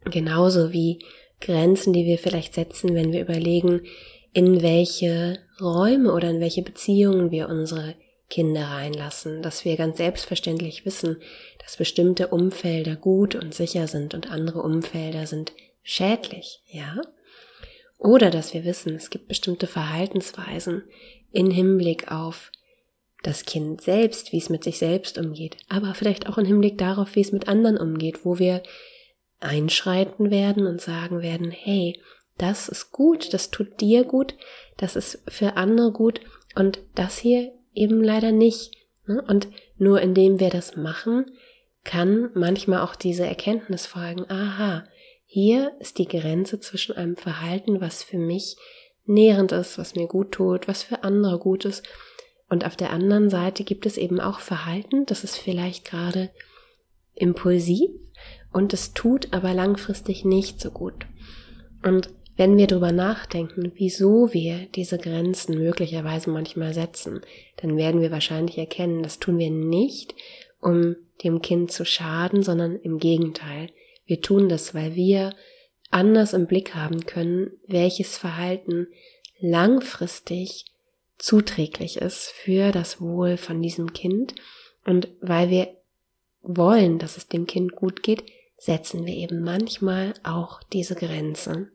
Genauso 0.04 0.72
wie 0.72 1.00
Grenzen, 1.40 1.92
die 1.92 2.04
wir 2.04 2.18
vielleicht 2.18 2.54
setzen, 2.54 2.94
wenn 2.94 3.12
wir 3.12 3.20
überlegen, 3.20 3.82
in 4.32 4.62
welche 4.62 5.38
Räume 5.60 6.12
oder 6.12 6.30
in 6.30 6.40
welche 6.40 6.62
Beziehungen 6.62 7.30
wir 7.30 7.48
unsere 7.48 7.94
Kinder 8.28 8.66
reinlassen, 8.66 9.42
dass 9.42 9.64
wir 9.64 9.76
ganz 9.76 9.96
selbstverständlich 9.96 10.84
wissen, 10.84 11.16
dass 11.62 11.76
bestimmte 11.76 12.28
Umfelder 12.28 12.96
gut 12.96 13.34
und 13.34 13.54
sicher 13.54 13.88
sind 13.88 14.14
und 14.14 14.30
andere 14.30 14.62
Umfelder 14.62 15.26
sind 15.26 15.52
schädlich, 15.82 16.62
ja? 16.66 17.00
Oder 17.96 18.30
dass 18.30 18.54
wir 18.54 18.64
wissen, 18.64 18.94
es 18.94 19.10
gibt 19.10 19.28
bestimmte 19.28 19.66
Verhaltensweisen 19.66 20.84
in 21.32 21.50
Hinblick 21.50 22.12
auf 22.12 22.52
das 23.22 23.44
Kind 23.44 23.80
selbst, 23.80 24.32
wie 24.32 24.38
es 24.38 24.50
mit 24.50 24.62
sich 24.62 24.78
selbst 24.78 25.18
umgeht, 25.18 25.56
aber 25.68 25.94
vielleicht 25.94 26.28
auch 26.28 26.38
im 26.38 26.44
Hinblick 26.44 26.78
darauf, 26.78 27.16
wie 27.16 27.20
es 27.20 27.32
mit 27.32 27.48
anderen 27.48 27.76
umgeht, 27.76 28.24
wo 28.24 28.38
wir 28.38 28.62
einschreiten 29.40 30.30
werden 30.30 30.66
und 30.66 30.80
sagen 30.80 31.22
werden, 31.22 31.50
hey, 31.50 32.00
das 32.36 32.68
ist 32.68 32.92
gut, 32.92 33.34
das 33.34 33.50
tut 33.50 33.80
dir 33.80 34.04
gut, 34.04 34.34
das 34.76 34.94
ist 34.94 35.20
für 35.26 35.56
andere 35.56 35.90
gut 35.92 36.20
und 36.54 36.78
das 36.94 37.18
hier 37.18 37.52
eben 37.78 38.02
leider 38.02 38.32
nicht. 38.32 38.76
Ne? 39.06 39.22
Und 39.26 39.48
nur 39.76 40.00
indem 40.00 40.40
wir 40.40 40.50
das 40.50 40.76
machen, 40.76 41.26
kann 41.84 42.30
manchmal 42.34 42.80
auch 42.80 42.94
diese 42.94 43.26
Erkenntnis 43.26 43.86
folgen, 43.86 44.30
aha, 44.30 44.84
hier 45.24 45.72
ist 45.80 45.98
die 45.98 46.08
Grenze 46.08 46.60
zwischen 46.60 46.96
einem 46.96 47.16
Verhalten, 47.16 47.80
was 47.80 48.02
für 48.02 48.18
mich 48.18 48.56
nährend 49.04 49.52
ist, 49.52 49.78
was 49.78 49.94
mir 49.94 50.06
gut 50.06 50.32
tut, 50.32 50.68
was 50.68 50.82
für 50.82 51.02
andere 51.04 51.38
gut 51.38 51.64
ist. 51.64 51.86
Und 52.48 52.64
auf 52.64 52.76
der 52.76 52.90
anderen 52.90 53.30
Seite 53.30 53.64
gibt 53.64 53.86
es 53.86 53.96
eben 53.96 54.20
auch 54.20 54.40
Verhalten, 54.40 55.06
das 55.06 55.24
ist 55.24 55.36
vielleicht 55.36 55.84
gerade 55.84 56.30
impulsiv 57.14 57.90
und 58.52 58.72
es 58.72 58.94
tut 58.94 59.32
aber 59.32 59.52
langfristig 59.54 60.24
nicht 60.24 60.60
so 60.60 60.70
gut. 60.70 61.06
Und 61.82 62.10
wenn 62.38 62.56
wir 62.56 62.68
darüber 62.68 62.92
nachdenken, 62.92 63.72
wieso 63.74 64.32
wir 64.32 64.68
diese 64.76 64.96
Grenzen 64.96 65.58
möglicherweise 65.58 66.30
manchmal 66.30 66.72
setzen, 66.72 67.20
dann 67.56 67.76
werden 67.76 68.00
wir 68.00 68.12
wahrscheinlich 68.12 68.56
erkennen, 68.58 69.02
das 69.02 69.18
tun 69.18 69.38
wir 69.38 69.50
nicht, 69.50 70.14
um 70.60 70.94
dem 71.24 71.42
Kind 71.42 71.72
zu 71.72 71.84
schaden, 71.84 72.44
sondern 72.44 72.76
im 72.76 72.98
Gegenteil. 72.98 73.70
Wir 74.06 74.20
tun 74.20 74.48
das, 74.48 74.72
weil 74.72 74.94
wir 74.94 75.34
anders 75.90 76.32
im 76.32 76.46
Blick 76.46 76.76
haben 76.76 77.06
können, 77.06 77.50
welches 77.66 78.16
Verhalten 78.16 78.86
langfristig 79.40 80.66
zuträglich 81.18 81.96
ist 81.96 82.28
für 82.28 82.70
das 82.70 83.00
Wohl 83.00 83.36
von 83.36 83.60
diesem 83.60 83.92
Kind 83.92 84.36
und 84.84 85.08
weil 85.20 85.50
wir 85.50 85.74
wollen, 86.42 87.00
dass 87.00 87.16
es 87.16 87.26
dem 87.26 87.48
Kind 87.48 87.72
gut 87.72 88.04
geht, 88.04 88.22
setzen 88.56 89.04
wir 89.06 89.14
eben 89.14 89.42
manchmal 89.42 90.14
auch 90.22 90.62
diese 90.72 90.94
Grenze. 90.94 91.72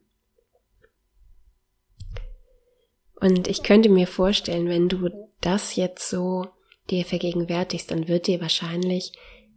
Und 3.24 3.48
ich 3.48 3.64
könnte 3.64 3.88
mir 3.88 4.06
vorstellen, 4.06 4.68
wenn 4.68 4.90
du 4.90 5.10
das 5.40 5.78
jetzt 5.78 6.10
so 6.10 6.46
dir 6.90 7.06
vergegenwärtigst, 7.06 7.90
dann 7.90 8.10
wird 8.10 8.28
dir 8.28 8.42
wahrscheinlich 8.42 9.14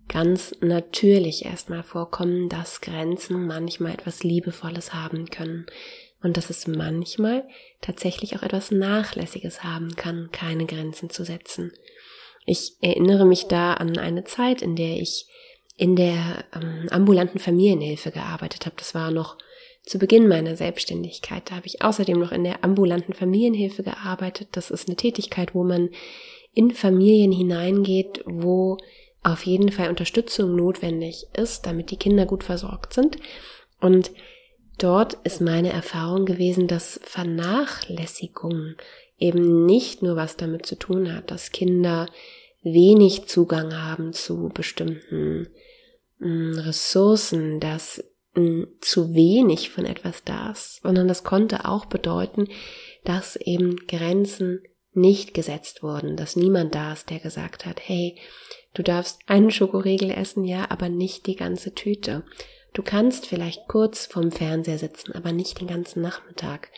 ganz 0.06 0.54
natürlich 0.60 1.44
erstmal 1.44 1.82
vorkommen, 1.82 2.48
dass 2.48 2.80
Grenzen 2.80 3.44
manchmal 3.44 3.94
etwas 3.94 4.22
Liebevolles 4.22 4.94
haben 4.94 5.26
können 5.30 5.66
und 6.22 6.36
dass 6.36 6.48
es 6.48 6.68
manchmal 6.68 7.42
tatsächlich 7.80 8.36
auch 8.36 8.44
etwas 8.44 8.70
Nachlässiges 8.70 9.64
haben 9.64 9.96
kann, 9.96 10.28
keine 10.30 10.66
Grenzen 10.66 11.10
zu 11.10 11.24
setzen. 11.24 11.72
Ich 12.44 12.74
erinnere 12.82 13.26
mich 13.26 13.48
da 13.48 13.74
an 13.74 13.98
eine 13.98 14.22
Zeit, 14.22 14.62
in 14.62 14.76
der 14.76 15.00
ich 15.00 15.26
in 15.76 15.96
der 15.96 16.44
ähm, 16.54 16.86
ambulanten 16.90 17.40
Familienhilfe 17.40 18.12
gearbeitet 18.12 18.64
habe. 18.64 18.76
Das 18.78 18.94
war 18.94 19.10
noch 19.10 19.36
zu 19.86 19.98
Beginn 19.98 20.28
meiner 20.28 20.56
Selbstständigkeit. 20.56 21.50
Da 21.50 21.56
habe 21.56 21.66
ich 21.66 21.80
außerdem 21.80 22.18
noch 22.18 22.32
in 22.32 22.44
der 22.44 22.64
ambulanten 22.64 23.14
Familienhilfe 23.14 23.84
gearbeitet. 23.84 24.48
Das 24.52 24.70
ist 24.70 24.88
eine 24.88 24.96
Tätigkeit, 24.96 25.54
wo 25.54 25.62
man 25.62 25.90
in 26.52 26.72
Familien 26.72 27.32
hineingeht, 27.32 28.22
wo 28.26 28.78
auf 29.22 29.46
jeden 29.46 29.70
Fall 29.70 29.88
Unterstützung 29.88 30.56
notwendig 30.56 31.26
ist, 31.36 31.66
damit 31.66 31.90
die 31.90 31.98
Kinder 31.98 32.26
gut 32.26 32.42
versorgt 32.42 32.94
sind. 32.94 33.16
Und 33.80 34.10
dort 34.78 35.14
ist 35.24 35.40
meine 35.40 35.72
Erfahrung 35.72 36.26
gewesen, 36.26 36.66
dass 36.66 37.00
Vernachlässigung 37.04 38.74
eben 39.18 39.66
nicht 39.66 40.02
nur 40.02 40.16
was 40.16 40.36
damit 40.36 40.66
zu 40.66 40.74
tun 40.76 41.14
hat, 41.14 41.30
dass 41.30 41.52
Kinder 41.52 42.08
wenig 42.62 43.26
Zugang 43.26 43.72
haben 43.84 44.12
zu 44.12 44.50
bestimmten 44.52 45.48
mm, 46.18 46.58
Ressourcen, 46.58 47.60
dass 47.60 48.02
zu 48.80 49.14
wenig 49.14 49.70
von 49.70 49.84
etwas 49.84 50.24
da 50.24 50.50
ist, 50.50 50.80
sondern 50.82 51.08
das 51.08 51.24
konnte 51.24 51.64
auch 51.64 51.86
bedeuten, 51.86 52.48
dass 53.04 53.36
eben 53.36 53.76
Grenzen 53.86 54.62
nicht 54.92 55.34
gesetzt 55.34 55.82
wurden, 55.82 56.16
dass 56.16 56.36
niemand 56.36 56.74
da 56.74 56.92
ist, 56.92 57.10
der 57.10 57.18
gesagt 57.18 57.66
hat, 57.66 57.80
hey, 57.82 58.18
du 58.74 58.82
darfst 58.82 59.20
einen 59.26 59.50
Schokoriegel 59.50 60.10
essen, 60.10 60.44
ja, 60.44 60.66
aber 60.70 60.88
nicht 60.88 61.26
die 61.26 61.36
ganze 61.36 61.74
Tüte. 61.74 62.24
Du 62.72 62.82
kannst 62.82 63.26
vielleicht 63.26 63.68
kurz 63.68 64.06
vorm 64.06 64.30
Fernseher 64.32 64.78
sitzen, 64.78 65.12
aber 65.12 65.32
nicht 65.32 65.60
den 65.60 65.66
ganzen 65.66 66.02
Nachmittag. 66.02 66.70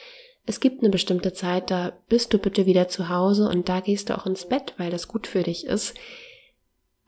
Es 0.46 0.60
gibt 0.60 0.82
eine 0.82 0.90
bestimmte 0.90 1.32
Zeit, 1.32 1.70
da 1.70 1.98
bist 2.08 2.32
du 2.32 2.38
bitte 2.38 2.66
wieder 2.66 2.88
zu 2.88 3.08
Hause 3.08 3.48
und 3.48 3.68
da 3.68 3.80
gehst 3.80 4.10
du 4.10 4.18
auch 4.18 4.26
ins 4.26 4.46
Bett, 4.46 4.74
weil 4.78 4.90
das 4.90 5.08
gut 5.08 5.26
für 5.26 5.42
dich 5.42 5.66
ist 5.66 5.94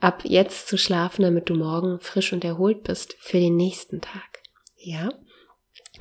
ab 0.01 0.23
jetzt 0.25 0.67
zu 0.67 0.77
schlafen, 0.79 1.23
damit 1.23 1.49
du 1.49 1.55
morgen 1.55 2.01
frisch 2.01 2.33
und 2.33 2.45
erholt 2.45 2.83
bist 2.83 3.15
für 3.19 3.39
den 3.39 3.57
nächsten 3.57 4.01
Tag. 4.01 4.30
Ja. 4.81 5.11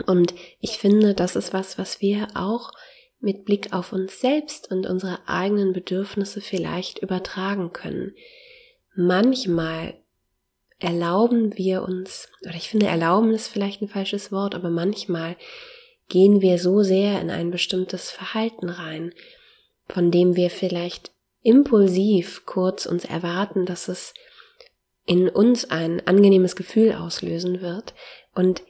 Und 0.05 0.33
ich 0.59 0.77
finde, 0.77 1.13
das 1.13 1.35
ist 1.35 1.53
was, 1.53 1.77
was 1.77 2.01
wir 2.01 2.27
auch 2.33 2.71
mit 3.19 3.43
Blick 3.45 3.73
auf 3.73 3.91
uns 3.91 4.21
selbst 4.21 4.71
und 4.71 4.85
unsere 4.85 5.27
eigenen 5.27 5.73
Bedürfnisse 5.73 6.39
vielleicht 6.39 6.99
übertragen 6.99 7.73
können. 7.73 8.15
Manchmal 8.95 9.95
erlauben 10.79 11.57
wir 11.57 11.83
uns, 11.83 12.29
oder 12.45 12.55
ich 12.55 12.69
finde, 12.69 12.87
erlauben 12.87 13.33
ist 13.33 13.49
vielleicht 13.49 13.81
ein 13.81 13.89
falsches 13.89 14.31
Wort, 14.31 14.55
aber 14.55 14.69
manchmal 14.69 15.35
gehen 16.07 16.41
wir 16.41 16.57
so 16.57 16.81
sehr 16.81 17.19
in 17.19 17.29
ein 17.29 17.51
bestimmtes 17.51 18.09
Verhalten 18.09 18.69
rein, 18.69 19.13
von 19.89 20.11
dem 20.11 20.37
wir 20.37 20.49
vielleicht 20.49 21.11
impulsiv 21.41 22.45
kurz 22.45 22.85
uns 22.85 23.03
erwarten, 23.03 23.65
dass 23.65 23.89
es 23.89 24.13
in 25.05 25.27
uns 25.27 25.69
ein 25.69 26.05
angenehmes 26.07 26.55
Gefühl 26.55 26.93
auslösen 26.93 27.61
wird 27.61 27.93
und 28.33 28.61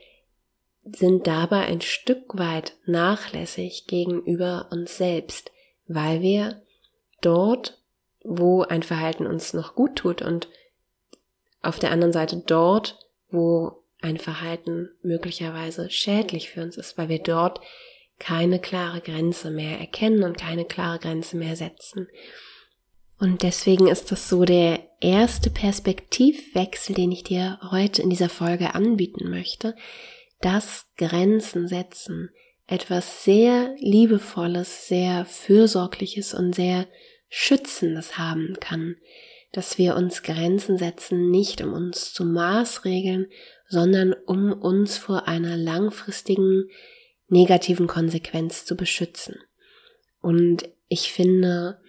sind 0.84 1.28
dabei 1.28 1.66
ein 1.66 1.82
Stück 1.82 2.38
weit 2.38 2.78
nachlässig 2.86 3.86
gegenüber 3.88 4.68
uns 4.72 4.98
selbst, 4.98 5.52
weil 5.88 6.22
wir 6.22 6.62
dort, 7.22 7.80
wo 8.24 8.64
ein 8.64 8.84
Verhalten 8.84 9.28
uns 9.28 9.54
noch 9.54 9.76
gut 9.76 9.96
tut 9.96 10.22
und 10.22 10.48
auf 11.62 11.80
der 11.80 11.92
anderen 11.92 12.14
Seite 12.14 12.42
dort, 12.46 12.98
wo 13.30 13.84
ein 14.02 14.18
Verhalten 14.18 14.90
möglicherweise 15.02 15.90
schädlich 15.90 16.50
für 16.50 16.64
uns 16.64 16.78
ist, 16.78 16.98
weil 16.98 17.10
wir 17.10 17.20
dort 17.20 17.60
keine 18.18 18.60
klare 18.60 19.02
Grenze 19.02 19.50
mehr 19.50 19.80
erkennen 19.80 20.24
und 20.24 20.38
keine 20.38 20.66
klare 20.66 21.00
Grenze 21.00 21.38
mehr 21.38 21.56
setzen. 21.56 22.08
Und 23.20 23.44
deswegen 23.44 23.88
ist 23.88 24.12
das 24.12 24.30
so 24.30 24.46
der 24.46 24.80
erste 25.02 25.50
Perspektivwechsel, 25.50 26.96
den 26.96 27.12
ich 27.12 27.24
dir 27.24 27.60
heute 27.70 28.02
in 28.02 28.10
dieser 28.10 28.30
Folge 28.30 28.76
anbieten 28.76 29.30
möchte, 29.30 29.76
dass 30.42 30.88
Grenzen 30.98 31.68
setzen 31.68 32.30
etwas 32.68 33.24
sehr 33.24 33.76
Liebevolles, 33.80 34.88
sehr 34.88 35.26
Fürsorgliches 35.26 36.34
und 36.36 36.54
sehr 36.54 36.88
Schützendes 37.28 38.18
haben 38.18 38.58
kann, 38.60 38.96
dass 39.52 39.80
wir 39.80 39.96
uns 39.96 40.22
Grenzen 40.22 40.78
setzen, 40.78 41.32
nicht 41.32 41.62
um 41.62 41.74
uns 41.74 42.14
zu 42.14 42.26
maßregeln, 42.26 43.28
sondern 43.68 44.14
um 44.14 44.54
uns 44.54 44.98
vor 44.98 45.28
einer 45.28 45.58
langfristigen 45.58 46.70
negativen 47.28 47.88
Konsequenz 47.88 48.66
zu 48.66 48.76
beschützen. 48.76 49.38
Und 50.22 50.70
ich 50.88 51.12
finde, 51.12 51.80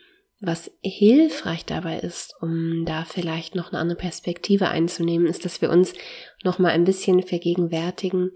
was 0.41 0.71
hilfreich 0.83 1.67
dabei 1.67 1.99
ist, 1.99 2.35
um 2.41 2.85
da 2.87 3.05
vielleicht 3.05 3.55
noch 3.55 3.71
eine 3.73 3.79
andere 3.79 3.99
Perspektive 3.99 4.69
einzunehmen, 4.69 5.27
ist, 5.27 5.45
dass 5.45 5.61
wir 5.61 5.71
uns 5.71 5.93
noch 6.45 6.59
mal 6.59 6.71
ein 6.71 6.85
bisschen 6.85 7.23
vergegenwärtigen, 7.23 8.33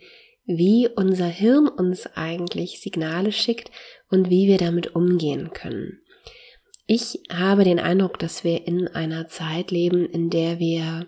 wie 0.47 0.89
unser 0.95 1.27
Hirn 1.27 1.69
uns 1.69 2.07
eigentlich 2.15 2.81
Signale 2.81 3.33
schickt 3.33 3.71
und 4.11 4.31
wie 4.31 4.47
wir 4.47 4.59
damit 4.59 4.95
umgehen 4.95 5.51
können. 5.53 6.01
Ich 6.87 7.21
habe 7.33 7.65
den 7.65 7.81
Eindruck, 7.81 8.19
dass 8.19 8.45
wir 8.45 8.67
in 8.67 8.89
einer 8.89 9.27
Zeit 9.27 9.71
leben, 9.71 10.05
in 10.05 10.29
der 10.29 10.59
wir 10.59 11.07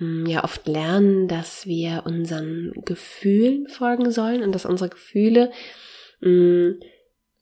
mm, 0.00 0.26
ja 0.26 0.42
oft 0.42 0.66
lernen, 0.66 1.28
dass 1.28 1.66
wir 1.66 2.02
unseren 2.06 2.72
Gefühlen 2.84 3.68
folgen 3.68 4.10
sollen 4.10 4.42
und 4.42 4.52
dass 4.52 4.66
unsere 4.66 4.90
Gefühle 4.90 5.52
mh, 6.20 6.30
mm, 6.30 6.80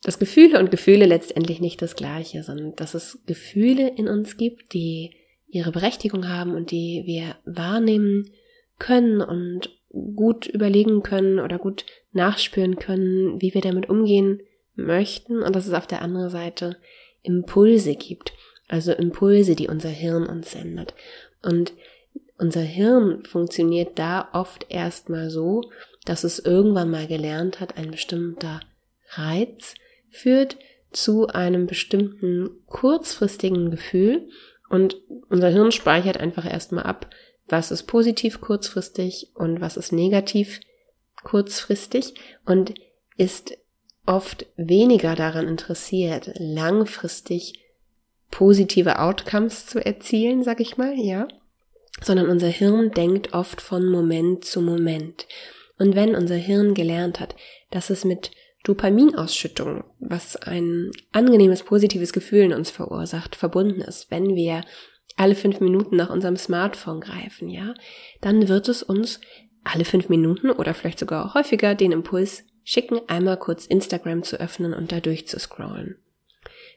dass 0.05 0.19
Gefühle 0.19 0.61
und 0.61 0.71
Gefühle 0.71 1.07
letztendlich 1.07 1.61
nicht 1.61 1.81
das 1.81 1.97
gleiche, 1.97 2.43
sondern 2.43 2.77
dass 2.77 2.93
es 2.93 3.23
Gefühle 3.27 3.89
in 3.89 4.07
uns 4.07 4.37
gibt, 4.37 4.75
die 4.75 5.17
ihre 5.49 5.73
Berechtigung 5.73 6.29
haben 6.29 6.55
und 6.55 6.71
die 6.71 7.05
wir 7.07 7.37
wahrnehmen 7.47 8.31
können 8.79 9.21
und 9.21 9.71
gut 9.93 10.47
überlegen 10.47 11.03
können 11.03 11.39
oder 11.39 11.59
gut 11.59 11.85
nachspüren 12.13 12.77
können, 12.77 13.41
wie 13.41 13.55
wir 13.55 13.61
damit 13.61 13.89
umgehen 13.89 14.43
möchten 14.75 15.43
und 15.43 15.55
dass 15.55 15.67
es 15.67 15.73
auf 15.73 15.87
der 15.87 16.03
anderen 16.03 16.31
Seite 16.31 16.77
Impulse 17.23 17.95
gibt, 17.95 18.33
also 18.69 18.93
Impulse, 18.93 19.55
die 19.55 19.69
unser 19.69 19.89
Hirn 19.89 20.27
uns 20.27 20.53
sendet. 20.53 20.95
Und 21.43 21.73
unser 22.39 22.61
Hirn 22.63 23.25
funktioniert 23.25 23.99
da 23.99 24.29
oft 24.33 24.67
erstmal 24.69 25.31
so, 25.31 25.63
dass 26.05 26.25
es 26.25 26.39
irgendwann 26.39 26.91
mal 26.91 27.07
gelernt 27.07 27.61
hat, 27.61 27.77
ein 27.77 27.91
bestimmter 27.91 28.61
Reiz 29.11 29.75
führt 30.11 30.57
zu 30.91 31.29
einem 31.29 31.67
bestimmten 31.67 32.51
kurzfristigen 32.67 33.71
Gefühl 33.71 34.29
und 34.69 34.97
unser 35.29 35.49
Hirn 35.49 35.73
speichert 35.73 36.19
einfach 36.19 36.51
erstmal 36.51 36.85
ab, 36.85 37.11
was 37.49 37.71
ist 37.71 37.85
positiv 37.85 38.41
kurzfristig 38.41 39.31
und 39.35 39.61
was 39.61 39.77
ist 39.77 39.93
negativ 39.93 40.61
kurzfristig 41.23 42.15
und 42.45 42.75
ist 43.17 43.57
oft 44.07 44.47
weniger 44.57 45.15
daran 45.15 45.49
interessiert, 45.49 46.31
langfristig 46.37 47.61
positive 48.31 48.99
Outcomes 48.99 49.67
zu 49.67 49.85
erzielen, 49.85 50.43
sag 50.43 50.61
ich 50.61 50.77
mal, 50.77 50.99
ja, 50.99 51.29
sondern 52.03 52.29
unser 52.29 52.49
Hirn 52.49 52.91
denkt 52.91 53.33
oft 53.33 53.61
von 53.61 53.87
Moment 53.89 54.45
zu 54.45 54.61
Moment. 54.61 55.27
Und 55.79 55.95
wenn 55.95 56.15
unser 56.15 56.37
Hirn 56.37 56.75
gelernt 56.75 57.21
hat, 57.21 57.37
dass 57.71 57.91
es 57.91 58.05
mit 58.05 58.31
Dopaminausschüttung, 58.65 59.85
was 60.01 60.37
ein 60.37 60.91
angenehmes, 61.13 61.63
positives 61.63 62.13
Gefühl 62.13 62.41
in 62.41 62.53
uns 62.53 62.71
verursacht, 62.71 63.37
verbunden 63.37 63.81
ist, 63.81 64.11
wenn 64.11 64.35
wir 64.35 64.65
alle 65.17 65.35
fünf 65.35 65.61
Minuten 65.61 65.97
nach 65.97 66.11
unserem 66.11 66.37
Smartphone 66.37 67.01
greifen, 67.01 67.49
ja, 67.49 67.75
dann 68.21 68.49
wird 68.49 68.69
es 68.69 68.83
uns 68.83 69.21
alle 69.63 69.85
fünf 69.85 70.09
Minuten 70.09 70.51
oder 70.51 70.75
vielleicht 70.75 70.99
sogar 70.99 71.25
auch 71.25 71.35
häufiger 71.35 71.75
den 71.75 71.93
Impuls 71.93 72.45
schicken, 72.65 73.01
einmal 73.09 73.39
kurz 73.39 73.67
Instagram 73.67 74.23
zu 74.23 74.41
öffnen 74.41 74.75
und 74.75 74.93
da 74.93 75.01
durchzuscrollen. 75.01 75.97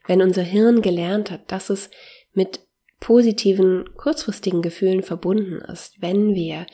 Wenn 0.05 0.21
unser 0.21 0.43
Hirn 0.43 0.81
gelernt 0.81 1.31
hat, 1.31 1.51
dass 1.51 1.69
es 1.69 1.89
mit 2.33 2.61
positiven, 2.99 3.89
kurzfristigen 3.95 4.61
Gefühlen 4.61 5.03
verbunden 5.03 5.57
ist, 5.57 6.01
wenn 6.01 6.33
wir 6.33 6.65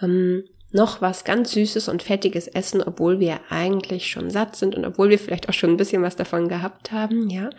ähm, 0.00 0.44
noch 0.72 1.00
was 1.00 1.24
ganz 1.24 1.52
Süßes 1.52 1.88
und 1.88 2.02
Fettiges 2.02 2.46
essen, 2.46 2.82
obwohl 2.82 3.18
wir 3.18 3.40
eigentlich 3.48 4.08
schon 4.08 4.30
satt 4.30 4.56
sind 4.56 4.74
und 4.74 4.84
obwohl 4.84 5.10
wir 5.10 5.18
vielleicht 5.18 5.48
auch 5.48 5.52
schon 5.52 5.70
ein 5.70 5.76
bisschen 5.76 6.02
was 6.02 6.16
davon 6.16 6.48
gehabt 6.48 6.92
haben, 6.92 7.28
ja, 7.28 7.50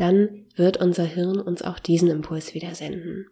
dann 0.00 0.46
wird 0.56 0.78
unser 0.78 1.04
Hirn 1.04 1.40
uns 1.40 1.62
auch 1.62 1.78
diesen 1.78 2.08
Impuls 2.08 2.54
wieder 2.54 2.74
senden. 2.74 3.26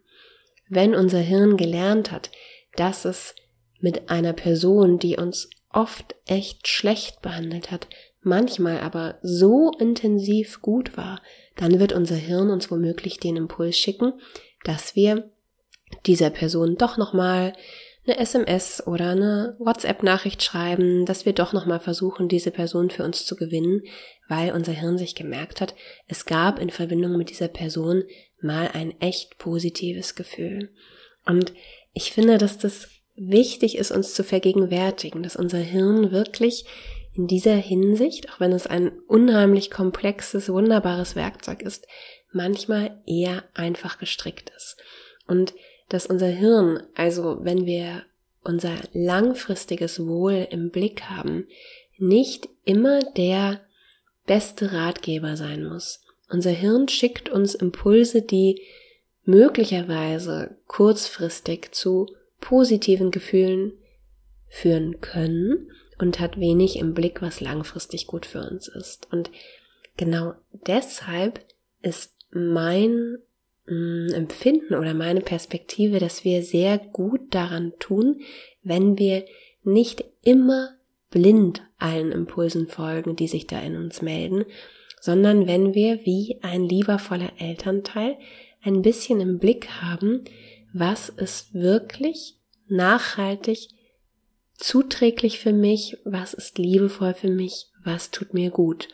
Wenn 0.67 0.93
unser 0.93 1.19
Hirn 1.19 1.57
gelernt 1.57 2.11
hat, 2.11 2.29
dass 2.75 3.05
es 3.05 3.35
mit 3.79 4.09
einer 4.09 4.33
Person, 4.33 4.99
die 4.99 5.17
uns 5.17 5.49
oft 5.71 6.15
echt 6.25 6.67
schlecht 6.67 7.21
behandelt 7.21 7.71
hat, 7.71 7.87
manchmal 8.21 8.79
aber 8.79 9.17
so 9.21 9.71
intensiv 9.79 10.61
gut 10.61 10.97
war, 10.97 11.21
dann 11.55 11.79
wird 11.79 11.93
unser 11.93 12.15
Hirn 12.15 12.49
uns 12.49 12.69
womöglich 12.69 13.19
den 13.19 13.35
Impuls 13.35 13.77
schicken, 13.77 14.13
dass 14.63 14.95
wir 14.95 15.31
dieser 16.05 16.29
Person 16.29 16.75
doch 16.77 16.97
nochmal 16.97 17.53
eine 18.09 18.19
SMS 18.19 18.85
oder 18.85 19.11
eine 19.11 19.55
WhatsApp-Nachricht 19.59 20.41
schreiben, 20.41 21.05
dass 21.05 21.25
wir 21.25 21.33
doch 21.33 21.53
nochmal 21.53 21.79
versuchen, 21.79 22.27
diese 22.27 22.51
Person 22.51 22.89
für 22.89 23.03
uns 23.03 23.25
zu 23.25 23.35
gewinnen, 23.35 23.83
weil 24.27 24.51
unser 24.51 24.71
Hirn 24.71 24.97
sich 24.97 25.15
gemerkt 25.15 25.61
hat, 25.61 25.75
es 26.07 26.25
gab 26.25 26.59
in 26.59 26.71
Verbindung 26.71 27.17
mit 27.17 27.29
dieser 27.29 27.47
Person 27.47 28.03
mal 28.41 28.69
ein 28.73 28.99
echt 28.99 29.37
positives 29.37 30.15
Gefühl. 30.15 30.69
Und 31.25 31.53
ich 31.93 32.11
finde, 32.11 32.37
dass 32.37 32.57
das 32.57 32.89
wichtig 33.15 33.77
ist, 33.77 33.91
uns 33.91 34.13
zu 34.13 34.23
vergegenwärtigen, 34.23 35.21
dass 35.21 35.35
unser 35.35 35.59
Hirn 35.59 36.11
wirklich 36.11 36.65
in 37.13 37.27
dieser 37.27 37.55
Hinsicht, 37.55 38.31
auch 38.31 38.39
wenn 38.39 38.53
es 38.53 38.65
ein 38.65 38.91
unheimlich 39.07 39.69
komplexes, 39.69 40.49
wunderbares 40.49 41.15
Werkzeug 41.15 41.61
ist, 41.61 41.85
manchmal 42.31 43.01
eher 43.05 43.43
einfach 43.53 43.99
gestrickt 43.99 44.51
ist. 44.55 44.77
Und 45.27 45.53
dass 45.89 46.05
unser 46.05 46.27
Hirn, 46.27 46.83
also 46.95 47.39
wenn 47.41 47.65
wir 47.65 48.03
unser 48.43 48.75
langfristiges 48.93 50.05
Wohl 50.05 50.47
im 50.49 50.69
Blick 50.69 51.03
haben, 51.03 51.47
nicht 51.97 52.47
immer 52.63 52.99
der 52.99 53.61
beste 54.25 54.71
Ratgeber 54.71 55.35
sein 55.35 55.65
muss. 55.65 56.01
Unser 56.29 56.51
Hirn 56.51 56.87
schickt 56.87 57.29
uns 57.29 57.55
Impulse, 57.55 58.21
die 58.21 58.61
möglicherweise 59.25 60.57
kurzfristig 60.67 61.71
zu 61.71 62.07
positiven 62.39 63.11
Gefühlen 63.11 63.73
führen 64.47 65.01
können 65.01 65.71
und 65.99 66.19
hat 66.19 66.39
wenig 66.39 66.77
im 66.77 66.93
Blick, 66.93 67.21
was 67.21 67.41
langfristig 67.41 68.07
gut 68.07 68.25
für 68.25 68.39
uns 68.39 68.67
ist. 68.67 69.07
Und 69.11 69.29
genau 69.97 70.33
deshalb 70.67 71.41
ist 71.81 72.15
mein 72.31 73.17
Empfinden 73.69 74.75
oder 74.75 74.93
meine 74.93 75.21
Perspektive, 75.21 75.99
dass 75.99 76.23
wir 76.23 76.43
sehr 76.43 76.77
gut 76.77 77.33
daran 77.33 77.73
tun, 77.79 78.21
wenn 78.63 78.97
wir 78.97 79.25
nicht 79.63 80.03
immer 80.23 80.69
blind 81.11 81.63
allen 81.77 82.11
Impulsen 82.11 82.67
folgen, 82.67 83.15
die 83.15 83.27
sich 83.27 83.47
da 83.47 83.59
in 83.59 83.75
uns 83.75 84.01
melden, 84.01 84.45
sondern 85.01 85.47
wenn 85.47 85.73
wir 85.73 86.05
wie 86.05 86.39
ein 86.41 86.63
liebevoller 86.63 87.31
Elternteil 87.37 88.17
ein 88.61 88.81
bisschen 88.81 89.19
im 89.21 89.39
Blick 89.39 89.69
haben, 89.81 90.23
was 90.73 91.09
ist 91.09 91.53
wirklich 91.53 92.35
nachhaltig 92.67 93.69
zuträglich 94.55 95.39
für 95.39 95.53
mich, 95.53 95.97
was 96.03 96.33
ist 96.33 96.57
liebevoll 96.57 97.13
für 97.13 97.29
mich, 97.29 97.67
was 97.83 98.11
tut 98.11 98.33
mir 98.33 98.51
gut. 98.51 98.89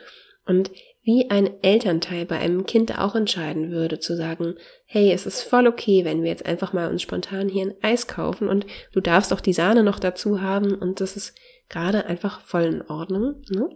Und 0.45 0.71
wie 1.05 1.29
ein 1.29 1.51
Elternteil 1.61 2.25
bei 2.25 2.39
einem 2.39 2.65
Kind 2.65 2.97
auch 2.97 3.13
entscheiden 3.13 3.69
würde, 3.69 3.99
zu 3.99 4.17
sagen, 4.17 4.55
hey, 4.85 5.11
es 5.11 5.27
ist 5.27 5.43
voll 5.43 5.67
okay, 5.67 6.03
wenn 6.03 6.23
wir 6.23 6.31
jetzt 6.31 6.47
einfach 6.47 6.73
mal 6.73 6.89
uns 6.89 7.03
spontan 7.03 7.47
hier 7.47 7.67
ein 7.67 7.75
Eis 7.83 8.07
kaufen 8.07 8.49
und 8.49 8.65
du 8.91 9.01
darfst 9.01 9.31
auch 9.31 9.39
die 9.39 9.53
Sahne 9.53 9.83
noch 9.83 9.99
dazu 9.99 10.41
haben 10.41 10.73
und 10.73 10.99
das 11.01 11.15
ist 11.15 11.35
gerade 11.69 12.07
einfach 12.07 12.41
voll 12.41 12.63
in 12.63 12.81
Ordnung, 12.81 13.43
ne? 13.49 13.69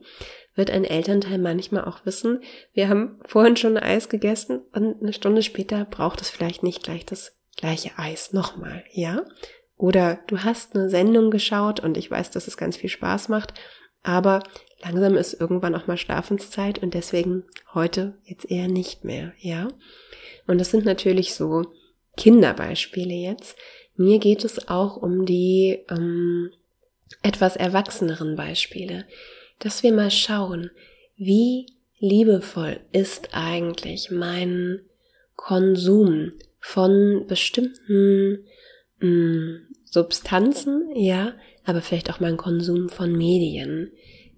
wird 0.56 0.72
ein 0.72 0.84
Elternteil 0.84 1.38
manchmal 1.38 1.86
auch 1.86 2.04
wissen, 2.04 2.42
wir 2.74 2.90
haben 2.90 3.20
vorhin 3.28 3.56
schon 3.56 3.78
Eis 3.78 4.10
gegessen 4.10 4.64
und 4.74 5.00
eine 5.00 5.14
Stunde 5.14 5.44
später 5.44 5.86
braucht 5.86 6.22
es 6.22 6.32
vielleicht 6.32 6.64
nicht 6.64 6.84
gleich 6.84 7.06
das 7.06 7.38
gleiche 7.56 7.92
Eis 7.98 8.34
nochmal, 8.34 8.84
ja? 8.92 9.24
Oder 9.78 10.20
du 10.28 10.40
hast 10.40 10.76
eine 10.76 10.90
Sendung 10.90 11.30
geschaut 11.30 11.80
und 11.80 11.96
ich 11.96 12.10
weiß, 12.10 12.32
dass 12.32 12.48
es 12.48 12.58
ganz 12.58 12.76
viel 12.76 12.90
Spaß 12.90 13.30
macht, 13.30 13.54
aber 14.02 14.42
langsam 14.82 15.16
ist 15.16 15.34
irgendwann 15.40 15.76
auch 15.76 15.88
mal 15.88 15.98
Schlafenszeit 15.98 16.82
und 16.82 16.94
deswegen 16.94 17.44
heute 17.74 18.16
jetzt 18.26 18.50
eher 18.50 18.68
nicht 18.68 19.04
mehr, 19.04 19.34
ja? 19.40 19.68
Und 20.48 20.60
das 20.60 20.72
sind 20.72 20.86
natürlich 20.86 21.34
so 21.34 21.66
Kinderbeispiele 22.18 23.14
jetzt. 23.14 23.58
Mir 23.96 24.20
geht 24.20 24.44
es 24.44 24.68
auch 24.68 24.98
um 24.98 25.26
die 25.26 25.80
ähm, 25.90 26.52
etwas 27.22 27.56
erwachseneren 27.56 28.36
Beispiele, 28.36 29.06
dass 29.60 29.84
wir 29.84 29.94
mal 29.94 30.12
schauen, 30.12 30.72
wie 31.18 31.68
liebevoll 32.00 32.80
ist 32.92 33.30
eigentlich 33.34 34.10
mein 34.10 34.82
Konsum 35.36 36.32
von 36.60 37.26
bestimmten 37.28 38.46
mh, 39.00 39.08
mm, 39.08 39.68
Substanzen, 39.86 40.90
ja, 40.96 41.34
aber 41.66 41.82
vielleicht 41.82 42.12
auch 42.12 42.20
mein 42.20 42.38
Konsum 42.38 42.90
von 42.90 43.12
Medien. 43.12 43.92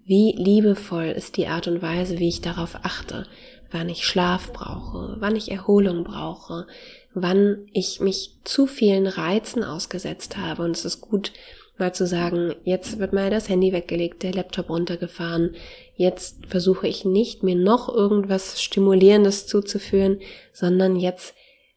Wie 0.04 0.34
liebevoll 0.36 1.06
ist 1.06 1.36
die 1.36 1.46
Art 1.46 1.68
und 1.68 1.80
Weise, 1.80 2.18
wie 2.18 2.28
ich 2.28 2.40
darauf 2.40 2.76
achte, 2.82 3.26
wann 3.70 3.88
ich 3.88 4.04
Schlaf 4.04 4.52
brauche, 4.52 5.16
wann 5.20 5.36
ich 5.36 5.50
Erholung 5.50 6.04
brauche, 6.04 6.66
wann 7.14 7.66
ich 7.72 8.00
mich 8.00 8.32
zu 8.44 8.66
vielen 8.66 9.06
Reizen 9.06 9.62
ausgesetzt 9.62 10.36
habe. 10.36 10.62
Und 10.62 10.72
es 10.72 10.84
ist 10.84 11.00
gut, 11.00 11.32
mal 11.78 11.94
zu 11.94 12.06
sagen, 12.06 12.54
jetzt 12.64 12.98
wird 12.98 13.12
mal 13.12 13.30
das 13.30 13.48
Handy 13.48 13.72
weggelegt, 13.72 14.22
der 14.22 14.34
Laptop 14.34 14.68
runtergefahren, 14.68 15.54
jetzt 15.96 16.46
versuche 16.46 16.88
ich 16.88 17.04
nicht, 17.04 17.42
mir 17.42 17.56
noch 17.56 17.88
irgendwas 17.88 18.62
Stimulierendes 18.62 19.46
zuzuführen, 19.46 20.20
sondern 20.52 20.96
jetzt 20.96 21.34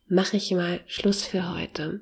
mache 0.08 0.38
ich 0.38 0.52
mal 0.52 0.80
Schluss 0.88 1.24
für 1.24 1.56
heute 1.56 2.02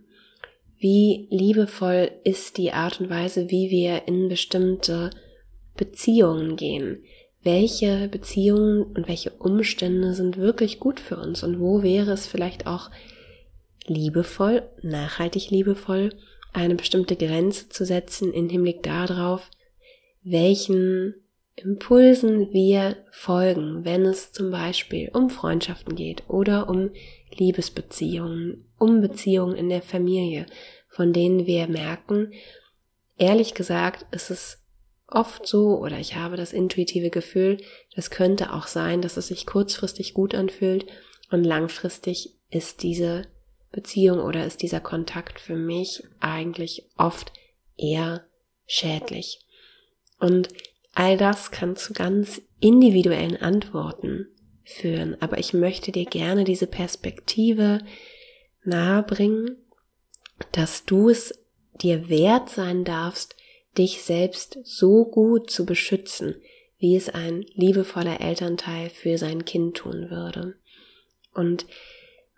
wie 0.84 1.28
liebevoll 1.30 2.12
ist 2.26 2.58
die 2.58 2.74
Art 2.74 3.00
und 3.00 3.10
Weise, 3.10 3.50
wie 3.50 3.70
wir 3.70 4.06
in 4.06 4.28
bestimmte 4.28 5.12
Beziehungen 5.76 6.56
gehen. 6.56 7.04
Welche 7.44 8.08
Beziehungen 8.08 8.84
und 8.84 9.08
welche 9.08 9.32
Umstände 9.32 10.14
sind 10.14 10.38
wirklich 10.38 10.80
gut 10.80 11.00
für 11.00 11.18
uns 11.18 11.44
und 11.44 11.60
wo 11.60 11.84
wäre 11.84 12.12
es 12.12 12.26
vielleicht 12.26 12.68
auch 12.68 12.90
liebevoll, 13.86 14.64
nachhaltig 14.82 15.50
liebevoll, 15.50 16.10
eine 16.54 16.76
bestimmte 16.76 17.16
Grenze 17.16 17.70
zu 17.70 17.86
setzen 17.86 18.32
in 18.32 18.50
Hinblick 18.50 18.84
darauf, 18.84 19.50
welchen 20.24 21.16
Impulsen 21.56 22.52
wir 22.52 22.98
folgen, 23.12 23.86
wenn 23.86 24.06
es 24.06 24.32
zum 24.32 24.50
Beispiel 24.50 25.12
um 25.14 25.30
Freundschaften 25.30 25.96
geht 25.96 26.24
oder 26.28 26.68
um 26.68 26.90
Liebesbeziehungen, 27.38 28.66
um 28.80 29.02
Beziehungen 29.02 29.56
in 29.56 29.70
der 29.70 29.84
Familie, 29.84 30.48
von 30.88 31.14
denen 31.14 31.46
wir 31.46 31.68
merken, 31.68 32.32
ehrlich 33.18 33.54
gesagt 33.54 34.08
ist 34.12 34.32
es 34.32 34.63
oft 35.14 35.48
so 35.48 35.80
oder 35.80 36.00
ich 36.00 36.16
habe 36.16 36.38
das 36.38 36.54
intuitive 36.54 37.10
Gefühl, 37.10 37.58
das 37.96 38.10
könnte 38.10 38.54
auch 38.54 38.68
sein, 38.68 39.02
dass 39.02 39.18
es 39.18 39.28
sich 39.28 39.46
kurzfristig 39.46 40.14
gut 40.14 40.36
anfühlt 40.36 40.86
und 41.32 41.44
langfristig 41.44 42.36
ist 42.50 42.84
diese 42.84 43.28
Beziehung 43.72 44.20
oder 44.20 44.46
ist 44.46 44.62
dieser 44.62 44.80
Kontakt 44.80 45.40
für 45.40 45.56
mich 45.56 46.04
eigentlich 46.20 46.90
oft 46.98 47.34
eher 47.76 48.24
schädlich. 48.68 49.40
Und 50.20 50.50
all 50.94 51.18
das 51.18 51.52
kann 51.52 51.76
zu 51.76 51.94
ganz 51.94 52.42
individuellen 52.60 53.36
Antworten 53.36 54.28
führen. 54.64 55.18
Aber 55.22 55.40
ich 55.40 55.54
möchte 55.54 55.92
dir 55.92 56.06
gerne 56.06 56.44
diese 56.44 56.68
Perspektive 56.68 57.80
nahebringen, 58.64 59.58
dass 60.52 60.86
du 60.86 61.10
es 61.10 61.34
dir 61.82 62.10
wert 62.10 62.50
sein 62.50 62.84
darfst, 62.84 63.36
dich 63.78 64.04
selbst 64.04 64.60
so 64.64 65.06
gut 65.06 65.50
zu 65.50 65.66
beschützen, 65.66 66.36
wie 66.78 66.96
es 66.96 67.10
ein 67.10 67.46
liebevoller 67.54 68.22
Elternteil 68.22 68.90
für 68.90 69.18
sein 69.18 69.46
Kind 69.46 69.78
tun 69.78 70.10
würde. 70.10 70.56
Und 71.34 71.66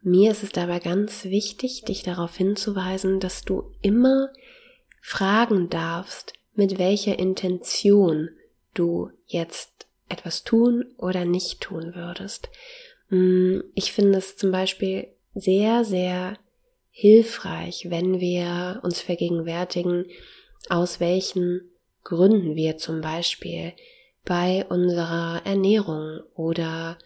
mir 0.01 0.31
ist 0.31 0.43
es 0.43 0.51
dabei 0.51 0.79
ganz 0.79 1.25
wichtig, 1.25 1.83
dich 1.83 2.03
darauf 2.03 2.35
hinzuweisen, 2.37 3.19
dass 3.19 3.43
du 3.43 3.71
immer 3.81 4.29
fragen 5.01 5.69
darfst, 5.69 6.33
mit 6.53 6.77
welcher 6.77 7.17
Intention 7.19 8.29
du 8.73 9.09
jetzt 9.25 9.87
etwas 10.09 10.43
tun 10.43 10.85
oder 10.97 11.25
nicht 11.25 11.61
tun 11.61 11.95
würdest. 11.95 12.49
Mm, 13.09 13.61
ich 13.73 13.91
finde 13.91 14.19
es 14.19 14.37
zum 14.37 14.51
Beispiel 14.51 15.07
sehr, 15.33 15.83
sehr 15.83 16.37
hilfreich, 16.91 17.87
wenn 17.89 18.19
wir 18.19 18.79
uns 18.83 19.01
vergegenwärtigen, 19.01 20.05
aus 20.71 20.99
welchen 20.99 21.69
Gründen 22.03 22.55
wir 22.55 22.77
zum 22.77 23.01
Beispiel 23.01 23.73
bei 24.23 24.65
unserer 24.69 25.41
Ernährung 25.45 26.21
oder 26.35 26.97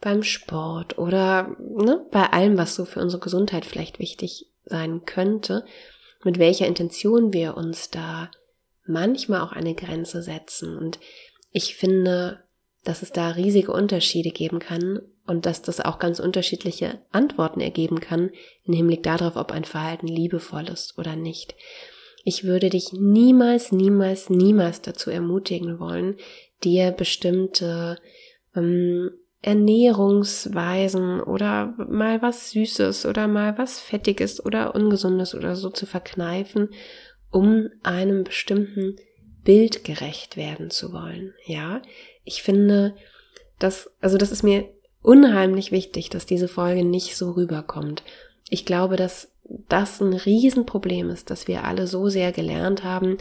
beim 0.00 0.22
Sport 0.22 0.98
oder 0.98 1.56
ne, 1.58 2.06
bei 2.10 2.24
allem, 2.32 2.56
was 2.56 2.74
so 2.74 2.84
für 2.84 3.00
unsere 3.00 3.20
Gesundheit 3.20 3.64
vielleicht 3.64 3.98
wichtig 3.98 4.46
sein 4.64 5.04
könnte, 5.04 5.64
mit 6.24 6.38
welcher 6.38 6.66
Intention 6.66 7.32
wir 7.32 7.56
uns 7.56 7.90
da 7.90 8.30
manchmal 8.86 9.40
auch 9.40 9.52
eine 9.52 9.74
Grenze 9.74 10.22
setzen. 10.22 10.76
Und 10.76 10.98
ich 11.52 11.76
finde, 11.76 12.44
dass 12.84 13.02
es 13.02 13.12
da 13.12 13.30
riesige 13.30 13.72
Unterschiede 13.72 14.30
geben 14.30 14.60
kann 14.60 15.00
und 15.26 15.46
dass 15.46 15.62
das 15.62 15.80
auch 15.80 15.98
ganz 15.98 16.20
unterschiedliche 16.20 17.00
Antworten 17.10 17.60
ergeben 17.60 18.00
kann 18.00 18.30
im 18.64 18.72
Hinblick 18.72 19.02
darauf, 19.02 19.36
ob 19.36 19.52
ein 19.52 19.64
Verhalten 19.64 20.06
liebevoll 20.06 20.68
ist 20.68 20.96
oder 20.96 21.16
nicht. 21.16 21.54
Ich 22.28 22.44
würde 22.44 22.68
dich 22.68 22.92
niemals, 22.92 23.72
niemals, 23.72 24.28
niemals 24.28 24.82
dazu 24.82 25.08
ermutigen 25.08 25.80
wollen, 25.80 26.18
dir 26.62 26.90
bestimmte 26.90 27.96
ähm, 28.54 29.12
Ernährungsweisen 29.40 31.22
oder 31.22 31.74
mal 31.88 32.20
was 32.20 32.50
Süßes 32.50 33.06
oder 33.06 33.28
mal 33.28 33.56
was 33.56 33.80
Fettiges 33.80 34.44
oder 34.44 34.74
Ungesundes 34.74 35.34
oder 35.34 35.56
so 35.56 35.70
zu 35.70 35.86
verkneifen, 35.86 36.68
um 37.30 37.70
einem 37.82 38.24
bestimmten 38.24 38.96
Bild 39.42 39.82
gerecht 39.82 40.36
werden 40.36 40.68
zu 40.68 40.92
wollen. 40.92 41.32
Ja, 41.46 41.80
ich 42.24 42.42
finde, 42.42 42.94
dass, 43.58 43.90
also 44.02 44.18
das 44.18 44.32
ist 44.32 44.42
mir 44.42 44.68
unheimlich 45.00 45.72
wichtig, 45.72 46.10
dass 46.10 46.26
diese 46.26 46.48
Folge 46.48 46.84
nicht 46.84 47.16
so 47.16 47.30
rüberkommt. 47.30 48.02
Ich 48.50 48.66
glaube, 48.66 48.96
dass 48.96 49.32
das 49.68 50.00
ein 50.00 50.12
Riesenproblem 50.12 51.10
ist, 51.10 51.30
dass 51.30 51.48
wir 51.48 51.64
alle 51.64 51.86
so 51.86 52.08
sehr 52.08 52.32
gelernt 52.32 52.84
haben, 52.84 53.18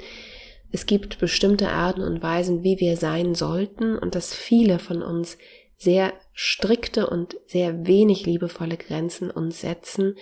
es 0.72 0.86
gibt 0.86 1.20
bestimmte 1.20 1.70
Arten 1.70 2.02
und 2.02 2.22
Weisen, 2.22 2.64
wie 2.64 2.80
wir 2.80 2.98
sein 2.98 3.36
sollten 3.36 3.98
und 3.98 4.16
dass 4.16 4.34
viele 4.34 4.80
von 4.80 5.02
uns 5.02 5.38
sehr 5.78 6.14
strikte 6.34 7.10
und 7.10 7.38
sehr 7.46 7.88
wenig 7.88 8.26
liebevolle 8.26 8.78
Grenzen 8.78 9.32
uns 9.32 9.62
setzen, 9.62 10.16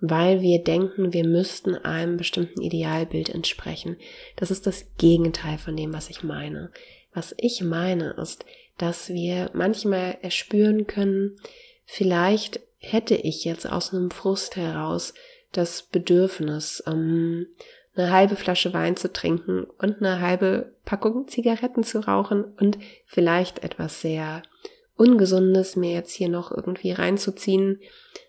weil 0.00 0.40
wir 0.40 0.62
denken, 0.62 1.12
wir 1.12 1.26
müssten 1.26 1.74
einem 1.74 2.16
bestimmten 2.16 2.60
Idealbild 2.60 3.28
entsprechen. 3.28 3.96
Das 4.36 4.50
ist 4.50 4.66
das 4.66 4.86
Gegenteil 4.98 5.58
von 5.58 5.76
dem, 5.76 5.92
was 5.92 6.10
ich 6.10 6.22
meine. 6.22 6.70
Was 7.14 7.34
ich 7.38 7.62
meine 7.62 8.14
ist, 8.20 8.44
dass 8.78 9.08
wir 9.08 9.50
manchmal 9.54 10.18
erspüren 10.20 10.86
können, 10.86 11.36
vielleicht 11.84 12.60
hätte 12.78 13.14
ich 13.14 13.44
jetzt 13.44 13.70
aus 13.70 13.94
einem 13.94 14.10
Frust 14.10 14.56
heraus 14.56 15.14
das 15.52 15.82
Bedürfnis, 15.82 16.82
ähm, 16.86 17.46
eine 17.94 18.10
halbe 18.12 18.36
Flasche 18.36 18.74
Wein 18.74 18.96
zu 18.96 19.12
trinken 19.12 19.64
und 19.78 19.98
eine 19.98 20.20
halbe 20.20 20.74
Packung 20.84 21.28
Zigaretten 21.28 21.82
zu 21.82 22.00
rauchen 22.00 22.44
und 22.44 22.78
vielleicht 23.06 23.64
etwas 23.64 24.00
sehr 24.00 24.42
Ungesundes 24.96 25.76
mir 25.76 25.92
jetzt 25.92 26.12
hier 26.12 26.28
noch 26.28 26.50
irgendwie 26.50 26.92
reinzuziehen 26.92 27.80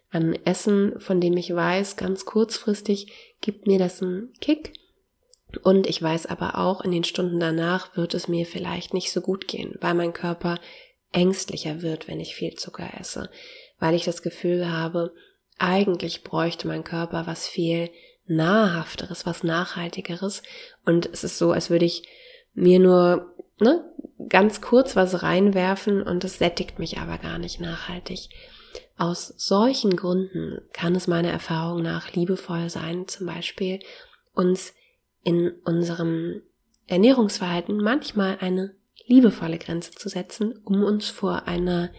an 0.10 0.38
Essen, 0.46 1.00
von 1.00 1.22
dem 1.22 1.36
ich 1.38 1.54
weiß, 1.54 1.96
ganz 1.96 2.26
kurzfristig 2.26 3.12
gibt 3.42 3.68
mir 3.68 3.80
das 3.80 4.02
einen 4.02 4.34
Kick. 4.40 4.74
Und 5.64 5.88
ich 5.88 6.02
weiß 6.02 6.26
aber 6.26 6.58
auch, 6.58 6.82
in 6.82 6.92
den 6.92 7.06
Stunden 7.06 7.40
danach 7.40 7.96
wird 7.96 8.14
es 8.14 8.28
mir 8.28 8.46
vielleicht 8.46 8.94
nicht 8.94 9.12
so 9.12 9.22
gut 9.22 9.48
gehen, 9.48 9.76
weil 9.80 9.94
mein 9.94 10.14
Körper 10.14 10.60
ängstlicher 11.14 11.82
wird, 11.82 12.08
wenn 12.08 12.20
ich 12.20 12.36
viel 12.36 12.56
Zucker 12.56 12.90
esse, 13.00 13.30
weil 13.80 13.96
ich 13.96 14.04
das 14.04 14.22
Gefühl 14.22 14.70
habe, 14.70 15.14
eigentlich 15.58 16.24
bräuchte 16.24 16.68
mein 16.68 16.84
Körper 16.84 17.28
was 17.28 17.48
viel 17.48 17.90
nahrhafteres, 18.26 19.26
was 19.26 19.44
nachhaltigeres 19.44 20.44
und 20.86 21.10
es 21.12 21.24
ist 21.24 21.38
so, 21.38 21.52
als 21.52 21.70
würde 21.70 21.86
ich 21.86 22.04
mir 22.54 22.80
nur 22.80 23.34
ne, 23.60 23.84
ganz 24.30 24.62
kurz 24.62 24.96
was 24.96 25.24
reinwerfen 25.24 26.02
und 26.02 26.24
es 26.24 26.38
sättigt 26.38 26.80
mich 26.80 26.98
aber 26.98 27.18
gar 27.18 27.38
nicht 27.38 27.60
nachhaltig. 27.60 28.30
Aus 28.98 29.34
solchen 29.38 29.96
Gründen 29.96 30.60
kann 30.74 30.96
es 30.96 31.08
meiner 31.08 31.30
Erfahrung 31.30 31.84
nach 31.84 32.14
liebevoll 32.14 32.70
sein, 32.70 33.08
zum 33.08 33.28
Beispiel 33.28 33.80
uns 34.34 34.74
in 35.24 35.52
unserem 35.66 36.42
Ernährungsverhalten 36.88 37.78
manchmal 37.78 38.38
eine 38.40 38.76
liebevolle 39.06 39.58
Grenze 39.58 39.92
zu 39.92 40.10
setzen, 40.10 40.58
um 40.64 40.84
uns 40.84 41.10
vor 41.10 41.48
einer 41.48 41.92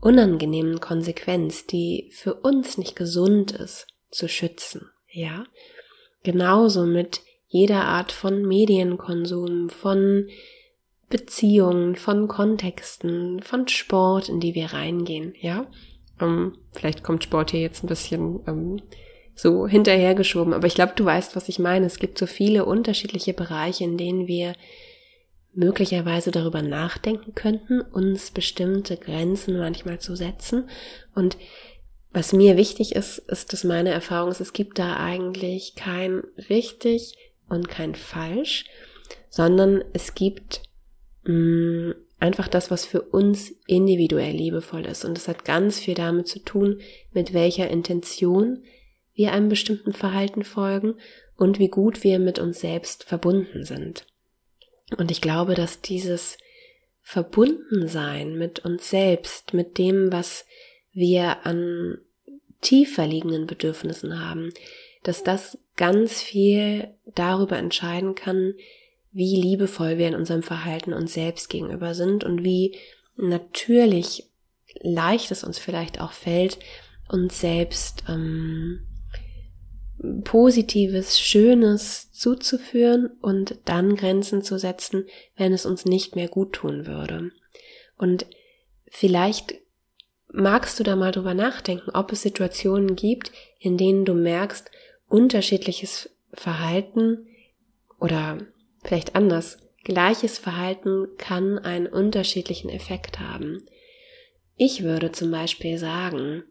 unangenehmen 0.00 0.80
Konsequenz, 0.80 1.66
die 1.66 2.10
für 2.12 2.34
uns 2.34 2.78
nicht 2.78 2.96
gesund 2.96 3.52
ist, 3.52 3.86
zu 4.10 4.28
schützen. 4.28 4.90
Ja, 5.10 5.44
genauso 6.22 6.86
mit 6.86 7.20
jeder 7.48 7.84
Art 7.84 8.12
von 8.12 8.46
Medienkonsum, 8.46 9.70
von 9.70 10.28
Beziehungen, 11.08 11.96
von 11.96 12.28
Kontexten, 12.28 13.42
von 13.42 13.66
Sport, 13.66 14.28
in 14.28 14.40
die 14.40 14.54
wir 14.54 14.72
reingehen. 14.72 15.34
Ja, 15.40 15.66
ähm, 16.20 16.56
vielleicht 16.72 17.02
kommt 17.02 17.24
Sport 17.24 17.50
hier 17.50 17.60
jetzt 17.60 17.82
ein 17.82 17.88
bisschen 17.88 18.40
ähm, 18.46 18.80
so 19.34 19.66
hinterhergeschoben. 19.66 20.54
Aber 20.54 20.66
ich 20.66 20.74
glaube, 20.74 20.92
du 20.94 21.04
weißt, 21.04 21.34
was 21.34 21.48
ich 21.48 21.58
meine. 21.58 21.86
Es 21.86 21.98
gibt 21.98 22.18
so 22.18 22.26
viele 22.26 22.64
unterschiedliche 22.64 23.34
Bereiche, 23.34 23.84
in 23.84 23.98
denen 23.98 24.28
wir 24.28 24.54
möglicherweise 25.52 26.30
darüber 26.30 26.62
nachdenken 26.62 27.34
könnten, 27.34 27.80
uns 27.80 28.30
bestimmte 28.30 28.96
Grenzen 28.96 29.58
manchmal 29.58 29.98
zu 29.98 30.14
setzen. 30.14 30.68
Und 31.14 31.36
was 32.12 32.32
mir 32.32 32.56
wichtig 32.56 32.94
ist, 32.94 33.18
ist, 33.18 33.52
dass 33.52 33.64
meine 33.64 33.90
Erfahrung 33.90 34.30
ist, 34.30 34.40
es 34.40 34.52
gibt 34.52 34.78
da 34.78 34.96
eigentlich 34.96 35.74
kein 35.74 36.22
richtig 36.48 37.16
und 37.48 37.68
kein 37.68 37.94
falsch, 37.94 38.64
sondern 39.28 39.84
es 39.92 40.14
gibt 40.14 40.62
mh, 41.24 41.32
mm, 41.32 41.94
einfach 42.20 42.48
das, 42.48 42.70
was 42.70 42.84
für 42.84 43.00
uns 43.00 43.52
individuell 43.66 44.34
liebevoll 44.34 44.86
ist. 44.86 45.04
Und 45.04 45.16
es 45.16 45.26
hat 45.26 45.44
ganz 45.44 45.78
viel 45.78 45.94
damit 45.94 46.28
zu 46.28 46.38
tun, 46.38 46.80
mit 47.12 47.32
welcher 47.32 47.68
Intention 47.68 48.62
wir 49.14 49.32
einem 49.32 49.48
bestimmten 49.48 49.92
Verhalten 49.92 50.44
folgen 50.44 50.94
und 51.36 51.58
wie 51.58 51.68
gut 51.68 52.04
wir 52.04 52.18
mit 52.18 52.38
uns 52.38 52.60
selbst 52.60 53.04
verbunden 53.04 53.64
sind. 53.64 54.06
Und 54.96 55.10
ich 55.10 55.20
glaube, 55.20 55.54
dass 55.54 55.80
dieses 55.80 56.38
Verbundensein 57.02 58.36
mit 58.36 58.64
uns 58.64 58.90
selbst, 58.90 59.54
mit 59.54 59.78
dem, 59.78 60.12
was 60.12 60.46
wir 60.92 61.46
an 61.46 61.98
tiefer 62.60 63.06
liegenden 63.06 63.46
Bedürfnissen 63.46 64.20
haben, 64.24 64.52
dass 65.02 65.22
das 65.22 65.58
ganz 65.76 66.20
viel 66.20 66.88
darüber 67.14 67.56
entscheiden 67.56 68.14
kann, 68.14 68.54
wie 69.12 69.40
liebevoll 69.40 69.98
wir 69.98 70.08
in 70.08 70.14
unserem 70.14 70.42
Verhalten 70.42 70.92
uns 70.92 71.14
selbst 71.14 71.48
gegenüber 71.48 71.94
sind 71.94 72.22
und 72.22 72.44
wie 72.44 72.76
natürlich 73.16 74.30
leicht 74.80 75.30
es 75.30 75.42
uns 75.42 75.58
vielleicht 75.58 76.00
auch 76.00 76.12
fällt, 76.12 76.58
uns 77.08 77.40
selbst 77.40 78.04
ähm, 78.08 78.86
Positives, 80.24 81.20
Schönes 81.20 82.10
zuzuführen 82.12 83.10
und 83.20 83.58
dann 83.66 83.96
Grenzen 83.96 84.42
zu 84.42 84.58
setzen, 84.58 85.06
wenn 85.36 85.52
es 85.52 85.66
uns 85.66 85.84
nicht 85.84 86.16
mehr 86.16 86.28
gut 86.28 86.54
tun 86.54 86.86
würde. 86.86 87.30
Und 87.96 88.26
vielleicht 88.88 89.54
magst 90.32 90.78
du 90.78 90.84
da 90.84 90.96
mal 90.96 91.12
drüber 91.12 91.34
nachdenken, 91.34 91.90
ob 91.90 92.12
es 92.12 92.22
Situationen 92.22 92.96
gibt, 92.96 93.32
in 93.58 93.76
denen 93.76 94.04
du 94.04 94.14
merkst, 94.14 94.70
unterschiedliches 95.06 96.08
Verhalten 96.32 97.26
oder 97.98 98.38
vielleicht 98.82 99.16
anders, 99.16 99.58
gleiches 99.84 100.38
Verhalten 100.38 101.08
kann 101.18 101.58
einen 101.58 101.86
unterschiedlichen 101.86 102.70
Effekt 102.70 103.18
haben. 103.18 103.66
Ich 104.56 104.82
würde 104.82 105.12
zum 105.12 105.30
Beispiel 105.30 105.78
sagen, 105.78 106.44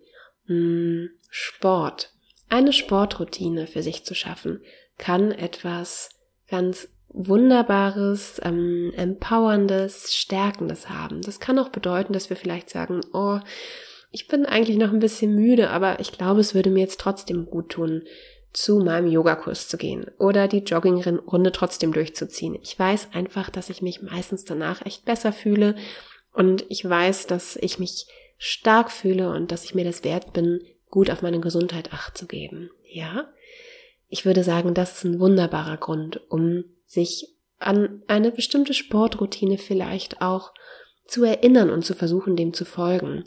hm, 0.46 1.10
Sport 1.30 2.14
eine 2.50 2.74
Sportroutine 2.74 3.68
für 3.68 3.84
sich 3.84 4.04
zu 4.04 4.16
schaffen, 4.16 4.62
kann 4.98 5.32
etwas 5.32 6.10
ganz 6.50 6.90
Wunderbares, 7.12 8.40
ähm, 8.44 8.92
Empowerndes, 8.96 10.14
Stärkendes 10.16 10.90
haben. 10.90 11.22
Das 11.22 11.40
kann 11.40 11.58
auch 11.58 11.70
bedeuten, 11.70 12.14
dass 12.14 12.30
wir 12.30 12.38
vielleicht 12.38 12.70
sagen, 12.70 13.02
oh, 13.14 13.40
ich 14.12 14.28
bin 14.28 14.46
eigentlich 14.46 14.78
noch 14.78 14.92
ein 14.92 15.00
bisschen 15.00 15.36
müde, 15.36 15.70
aber 15.70 16.00
ich 16.00 16.12
glaube, 16.12 16.40
es 16.40 16.54
würde 16.54 16.70
mir 16.70 16.82
jetzt 16.82 17.00
trotzdem 17.00 17.46
gut 17.46 17.70
tun, 17.70 18.04
zu 18.52 18.80
meinem 18.80 19.08
Yogakurs 19.08 19.68
zu 19.68 19.78
gehen 19.78 20.08
oder 20.18 20.48
die 20.48 20.60
Joggingrunde 20.60 21.52
trotzdem 21.52 21.94
durchzuziehen. 21.94 22.58
Ich 22.62 22.78
weiß 22.78 23.10
einfach, 23.14 23.50
dass 23.50 23.70
ich 23.70 23.82
mich 23.82 24.02
meistens 24.02 24.44
danach 24.44 24.84
echt 24.86 25.06
besser 25.06 25.32
fühle 25.32 25.76
und 26.34 26.66
ich 26.70 26.88
weiß, 26.88 27.28
dass 27.28 27.58
ich 27.58 27.78
mich 27.78 28.08
stark 28.38 28.92
fühle 28.92 29.30
und 29.30 29.52
dass 29.52 29.66
ich 29.66 29.76
mir 29.76 29.86
das 29.86 30.04
wert 30.04 30.34
bin, 30.34 30.62
gut 30.90 31.10
auf 31.10 31.22
meine 31.22 31.40
Gesundheit 31.40 31.94
acht 31.94 32.18
zu 32.18 32.26
geben. 32.26 32.70
Ja? 32.92 33.28
Ich 34.08 34.26
würde 34.26 34.44
sagen, 34.44 34.74
das 34.74 34.98
ist 34.98 35.04
ein 35.04 35.20
wunderbarer 35.20 35.78
Grund, 35.78 36.22
um 36.30 36.64
sich 36.86 37.36
an 37.60 38.02
eine 38.08 38.32
bestimmte 38.32 38.74
Sportroutine 38.74 39.58
vielleicht 39.58 40.22
auch 40.22 40.54
zu 41.06 41.24
erinnern 41.24 41.70
und 41.70 41.86
zu 41.86 41.94
versuchen, 41.94 42.36
dem 42.36 42.54
zu 42.54 42.66
folgen. 42.66 43.24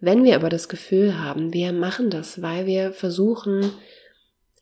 Wenn 0.00 0.24
wir 0.24 0.36
aber 0.36 0.48
das 0.48 0.68
Gefühl 0.68 1.18
haben, 1.18 1.52
wir 1.52 1.72
machen 1.72 2.10
das, 2.10 2.42
weil 2.42 2.66
wir 2.66 2.92
versuchen, 2.92 3.72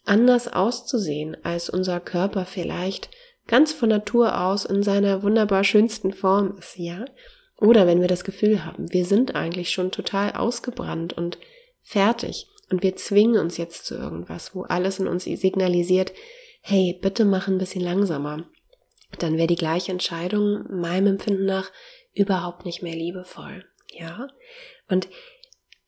anders 0.04 0.52
auszusehen, 0.52 1.36
als 1.44 1.70
unser 1.70 2.00
Körper 2.00 2.44
vielleicht 2.44 3.10
ganz 3.46 3.72
von 3.72 3.88
Natur 3.88 4.40
aus 4.40 4.64
in 4.64 4.82
seiner 4.82 5.22
wunderbar 5.22 5.64
schönsten 5.64 6.12
Form 6.12 6.56
ist, 6.58 6.78
ja? 6.78 7.04
Oder 7.56 7.86
wenn 7.86 8.00
wir 8.00 8.08
das 8.08 8.24
Gefühl 8.24 8.64
haben, 8.64 8.92
wir 8.92 9.04
sind 9.04 9.34
eigentlich 9.34 9.70
schon 9.70 9.90
total 9.90 10.32
ausgebrannt 10.32 11.12
und 11.12 11.38
fertig 11.84 12.48
und 12.70 12.82
wir 12.82 12.96
zwingen 12.96 13.38
uns 13.38 13.56
jetzt 13.56 13.86
zu 13.86 13.94
irgendwas, 13.94 14.54
wo 14.54 14.62
alles 14.62 14.98
in 14.98 15.06
uns 15.06 15.24
signalisiert, 15.24 16.12
hey, 16.60 16.98
bitte 17.00 17.24
mach 17.24 17.46
ein 17.46 17.58
bisschen 17.58 17.82
langsamer, 17.82 18.48
dann 19.18 19.36
wäre 19.36 19.46
die 19.46 19.54
gleiche 19.54 19.92
Entscheidung 19.92 20.64
meinem 20.68 21.06
Empfinden 21.06 21.44
nach 21.44 21.70
überhaupt 22.14 22.64
nicht 22.64 22.82
mehr 22.82 22.96
liebevoll, 22.96 23.64
ja? 23.92 24.28
Und 24.88 25.08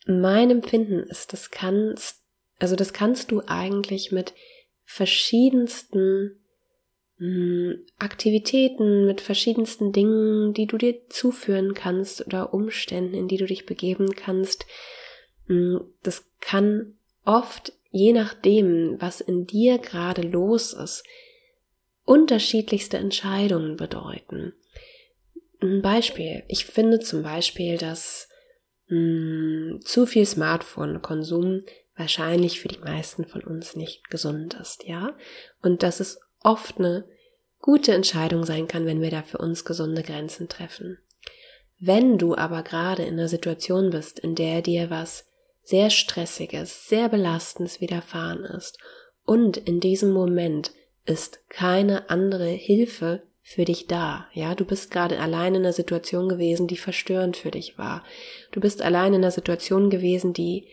mein 0.06 0.50
Empfinden 0.50 1.00
ist, 1.00 1.32
das 1.32 1.50
kannst, 1.50 2.22
also 2.58 2.76
das 2.76 2.92
kannst 2.92 3.32
du 3.32 3.42
eigentlich 3.46 4.12
mit 4.12 4.34
verschiedensten 4.84 6.44
hm, 7.18 7.84
Aktivitäten, 7.98 9.06
mit 9.06 9.20
verschiedensten 9.20 9.92
Dingen, 9.92 10.54
die 10.54 10.66
du 10.66 10.78
dir 10.78 11.08
zuführen 11.08 11.74
kannst 11.74 12.24
oder 12.26 12.54
Umständen, 12.54 13.14
in 13.14 13.28
die 13.28 13.38
du 13.38 13.46
dich 13.46 13.66
begeben 13.66 14.14
kannst. 14.14 14.66
Mh, 15.46 15.78
hm, 15.78 15.94
das 16.02 16.24
kann 16.40 16.94
oft, 17.24 17.72
je 17.90 18.12
nachdem, 18.12 19.00
was 19.00 19.20
in 19.20 19.46
dir 19.46 19.78
gerade 19.78 20.22
los 20.22 20.72
ist, 20.72 21.04
unterschiedlichste 22.04 22.98
Entscheidungen 22.98 23.76
bedeuten. 23.76 24.54
Ein 25.60 25.82
Beispiel. 25.82 26.44
Ich 26.48 26.66
finde 26.66 27.00
zum 27.00 27.22
Beispiel, 27.22 27.78
dass 27.78 28.28
mh, 28.88 28.96
hm, 28.96 29.80
zu 29.82 30.06
viel 30.06 30.26
Smartphone-Konsum 30.26 31.62
wahrscheinlich 31.96 32.60
für 32.60 32.68
die 32.68 32.78
meisten 32.78 33.24
von 33.24 33.42
uns 33.42 33.74
nicht 33.74 34.10
gesund 34.10 34.54
ist, 34.54 34.84
ja? 34.84 35.16
Und 35.62 35.82
dass 35.82 36.00
es 36.00 36.20
oft 36.42 36.78
eine 36.78 37.08
gute 37.60 37.92
Entscheidung 37.92 38.44
sein 38.44 38.68
kann, 38.68 38.86
wenn 38.86 39.00
wir 39.00 39.10
da 39.10 39.22
für 39.22 39.38
uns 39.38 39.64
gesunde 39.64 40.02
Grenzen 40.02 40.48
treffen. 40.48 40.98
Wenn 41.78 42.18
du 42.18 42.36
aber 42.36 42.62
gerade 42.62 43.02
in 43.02 43.14
einer 43.14 43.28
Situation 43.28 43.90
bist, 43.90 44.18
in 44.18 44.34
der 44.34 44.62
dir 44.62 44.90
was 44.90 45.26
sehr 45.66 45.90
Stressiges, 45.90 46.88
sehr 46.88 47.08
Belastendes 47.08 47.80
widerfahren 47.80 48.44
ist 48.44 48.78
und 49.24 49.56
in 49.56 49.80
diesem 49.80 50.12
Moment 50.12 50.70
ist 51.04 51.40
keine 51.48 52.08
andere 52.08 52.46
Hilfe 52.46 53.22
für 53.42 53.64
dich 53.64 53.86
da. 53.86 54.26
Ja, 54.32 54.54
du 54.54 54.64
bist 54.64 54.90
gerade 54.90 55.18
allein 55.20 55.54
in 55.54 55.62
einer 55.62 55.72
Situation 55.72 56.28
gewesen, 56.28 56.68
die 56.68 56.76
verstörend 56.76 57.36
für 57.36 57.50
dich 57.50 57.78
war. 57.78 58.04
Du 58.52 58.60
bist 58.60 58.80
allein 58.80 59.14
in 59.14 59.22
einer 59.22 59.32
Situation 59.32 59.90
gewesen, 59.90 60.32
die 60.32 60.68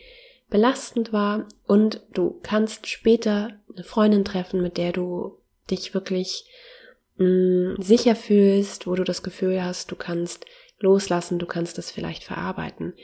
belastend 0.48 1.12
war 1.12 1.48
und 1.66 2.00
du 2.12 2.38
kannst 2.42 2.86
später 2.86 3.58
eine 3.72 3.84
Freundin 3.84 4.24
treffen, 4.24 4.62
mit 4.62 4.76
der 4.76 4.92
du 4.92 5.38
dich 5.70 5.94
wirklich 5.94 6.46
mh, 7.16 7.26
mm, 7.26 7.82
sicher 7.82 8.14
fühlst, 8.14 8.86
wo 8.86 8.94
du 8.94 9.02
das 9.02 9.24
Gefühl 9.24 9.64
hast, 9.64 9.90
du 9.90 9.96
kannst 9.96 10.46
loslassen, 10.78 11.40
du 11.40 11.46
kannst 11.46 11.78
das 11.78 11.90
vielleicht 11.90 12.22
verarbeiten. 12.22 12.94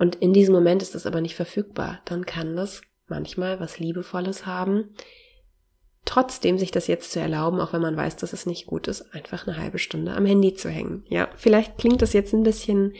Und 0.00 0.16
in 0.16 0.32
diesem 0.32 0.54
Moment 0.54 0.80
ist 0.80 0.94
das 0.94 1.04
aber 1.04 1.20
nicht 1.20 1.34
verfügbar. 1.34 2.00
Dann 2.06 2.24
kann 2.24 2.56
das 2.56 2.80
manchmal 3.06 3.60
was 3.60 3.78
Liebevolles 3.78 4.46
haben, 4.46 4.94
trotzdem 6.06 6.56
sich 6.56 6.70
das 6.70 6.86
jetzt 6.86 7.12
zu 7.12 7.20
erlauben, 7.20 7.60
auch 7.60 7.74
wenn 7.74 7.82
man 7.82 7.98
weiß, 7.98 8.16
dass 8.16 8.32
es 8.32 8.46
nicht 8.46 8.66
gut 8.66 8.88
ist, 8.88 9.14
einfach 9.14 9.46
eine 9.46 9.58
halbe 9.58 9.78
Stunde 9.78 10.14
am 10.14 10.24
Handy 10.24 10.54
zu 10.54 10.70
hängen. 10.70 11.04
Ja, 11.10 11.28
vielleicht 11.36 11.76
klingt 11.76 12.00
das 12.00 12.14
jetzt 12.14 12.32
ein 12.32 12.44
bisschen 12.44 12.94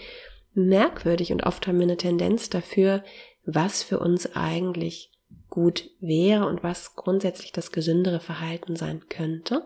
merkwürdig 0.52 1.32
und 1.32 1.46
oft 1.46 1.66
haben 1.66 1.78
wir 1.78 1.84
eine 1.84 1.96
Tendenz 1.96 2.50
dafür, 2.50 3.02
was 3.46 3.82
für 3.82 3.98
uns 3.98 4.36
eigentlich 4.36 5.10
gut 5.48 5.88
wäre 6.00 6.44
und 6.44 6.62
was 6.62 6.96
grundsätzlich 6.96 7.50
das 7.50 7.72
gesündere 7.72 8.20
Verhalten 8.20 8.76
sein 8.76 9.04
könnte. 9.08 9.64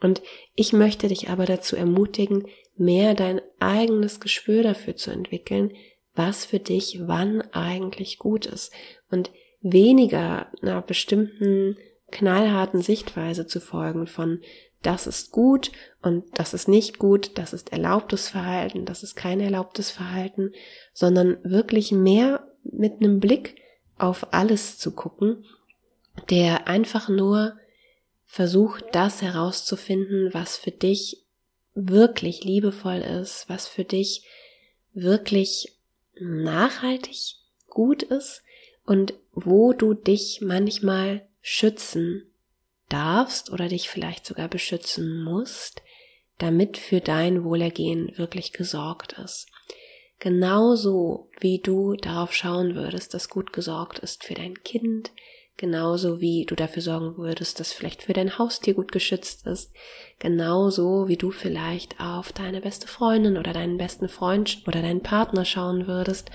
Und 0.00 0.22
ich 0.54 0.72
möchte 0.72 1.08
dich 1.08 1.28
aber 1.28 1.44
dazu 1.44 1.76
ermutigen, 1.76 2.46
mehr 2.74 3.12
dein 3.12 3.42
eigenes 3.58 4.18
Gespür 4.18 4.62
dafür 4.62 4.96
zu 4.96 5.10
entwickeln, 5.10 5.72
was 6.20 6.44
für 6.44 6.58
dich 6.58 7.00
wann 7.06 7.40
eigentlich 7.52 8.18
gut 8.18 8.44
ist. 8.44 8.74
Und 9.10 9.30
weniger 9.62 10.48
einer 10.60 10.82
bestimmten 10.82 11.78
knallharten 12.10 12.82
Sichtweise 12.82 13.46
zu 13.46 13.58
folgen 13.58 14.06
von 14.06 14.42
das 14.82 15.06
ist 15.06 15.30
gut 15.30 15.72
und 16.02 16.24
das 16.38 16.52
ist 16.52 16.68
nicht 16.68 16.98
gut, 16.98 17.38
das 17.38 17.54
ist 17.54 17.72
erlaubtes 17.72 18.28
Verhalten, 18.28 18.84
das 18.84 19.02
ist 19.02 19.14
kein 19.14 19.40
erlaubtes 19.40 19.90
Verhalten, 19.90 20.52
sondern 20.92 21.38
wirklich 21.42 21.90
mehr 21.90 22.46
mit 22.64 23.00
einem 23.00 23.18
Blick 23.18 23.56
auf 23.96 24.34
alles 24.34 24.78
zu 24.78 24.92
gucken, 24.92 25.44
der 26.28 26.68
einfach 26.68 27.08
nur 27.08 27.56
versucht, 28.26 28.84
das 28.92 29.22
herauszufinden, 29.22 30.34
was 30.34 30.58
für 30.58 30.70
dich 30.70 31.24
wirklich 31.74 32.44
liebevoll 32.44 32.98
ist, 32.98 33.48
was 33.48 33.66
für 33.66 33.84
dich 33.84 34.24
wirklich 34.92 35.79
nachhaltig 36.20 37.36
gut 37.68 38.02
ist 38.02 38.42
und 38.84 39.14
wo 39.32 39.72
du 39.72 39.94
dich 39.94 40.40
manchmal 40.42 41.26
schützen 41.40 42.30
darfst 42.88 43.50
oder 43.50 43.68
dich 43.68 43.88
vielleicht 43.88 44.26
sogar 44.26 44.48
beschützen 44.48 45.22
musst, 45.22 45.82
damit 46.38 46.78
für 46.78 47.00
dein 47.00 47.44
Wohlergehen 47.44 48.16
wirklich 48.16 48.52
gesorgt 48.52 49.14
ist. 49.24 49.46
Genauso 50.18 51.30
wie 51.40 51.60
du 51.60 51.94
darauf 51.94 52.34
schauen 52.34 52.74
würdest, 52.74 53.14
dass 53.14 53.30
gut 53.30 53.52
gesorgt 53.52 54.00
ist 54.00 54.24
für 54.24 54.34
dein 54.34 54.62
Kind, 54.62 55.12
genauso 55.60 56.22
wie 56.22 56.46
du 56.46 56.54
dafür 56.54 56.80
sorgen 56.80 57.18
würdest, 57.18 57.60
dass 57.60 57.70
vielleicht 57.70 58.04
für 58.04 58.14
dein 58.14 58.38
Haustier 58.38 58.72
gut 58.72 58.92
geschützt 58.92 59.46
ist, 59.46 59.74
genauso 60.18 61.06
wie 61.06 61.18
du 61.18 61.30
vielleicht 61.30 62.00
auf 62.00 62.32
deine 62.32 62.62
beste 62.62 62.88
Freundin 62.88 63.36
oder 63.36 63.52
deinen 63.52 63.76
besten 63.76 64.08
Freund 64.08 64.62
oder 64.66 64.80
deinen 64.80 65.02
Partner 65.02 65.44
schauen 65.44 65.86
würdest, 65.86 66.30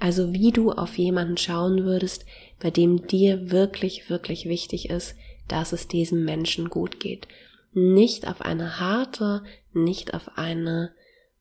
also 0.00 0.32
wie 0.32 0.50
du 0.50 0.72
auf 0.72 0.98
jemanden 0.98 1.36
schauen 1.36 1.84
würdest, 1.84 2.26
bei 2.58 2.72
dem 2.72 3.06
dir 3.06 3.52
wirklich, 3.52 4.10
wirklich 4.10 4.46
wichtig 4.46 4.90
ist, 4.90 5.14
dass 5.46 5.72
es 5.72 5.86
diesem 5.86 6.24
Menschen 6.24 6.70
gut 6.70 6.98
geht. 6.98 7.28
Nicht 7.72 8.26
auf 8.26 8.40
eine 8.40 8.80
harte, 8.80 9.44
nicht 9.72 10.12
auf 10.12 10.36
eine 10.36 10.92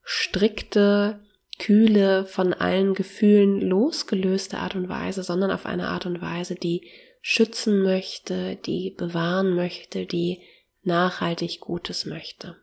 strikte, 0.03 1.21
kühle, 1.59 2.25
von 2.25 2.53
allen 2.53 2.93
Gefühlen 2.93 3.61
losgelöste 3.61 4.57
Art 4.57 4.75
und 4.75 4.89
Weise, 4.89 5.23
sondern 5.23 5.51
auf 5.51 5.65
eine 5.65 5.87
Art 5.87 6.05
und 6.05 6.21
Weise, 6.21 6.55
die 6.55 6.89
schützen 7.21 7.83
möchte, 7.83 8.57
die 8.65 8.91
bewahren 8.91 9.55
möchte, 9.55 10.05
die 10.05 10.41
nachhaltig 10.83 11.61
Gutes 11.61 12.05
möchte. 12.05 12.57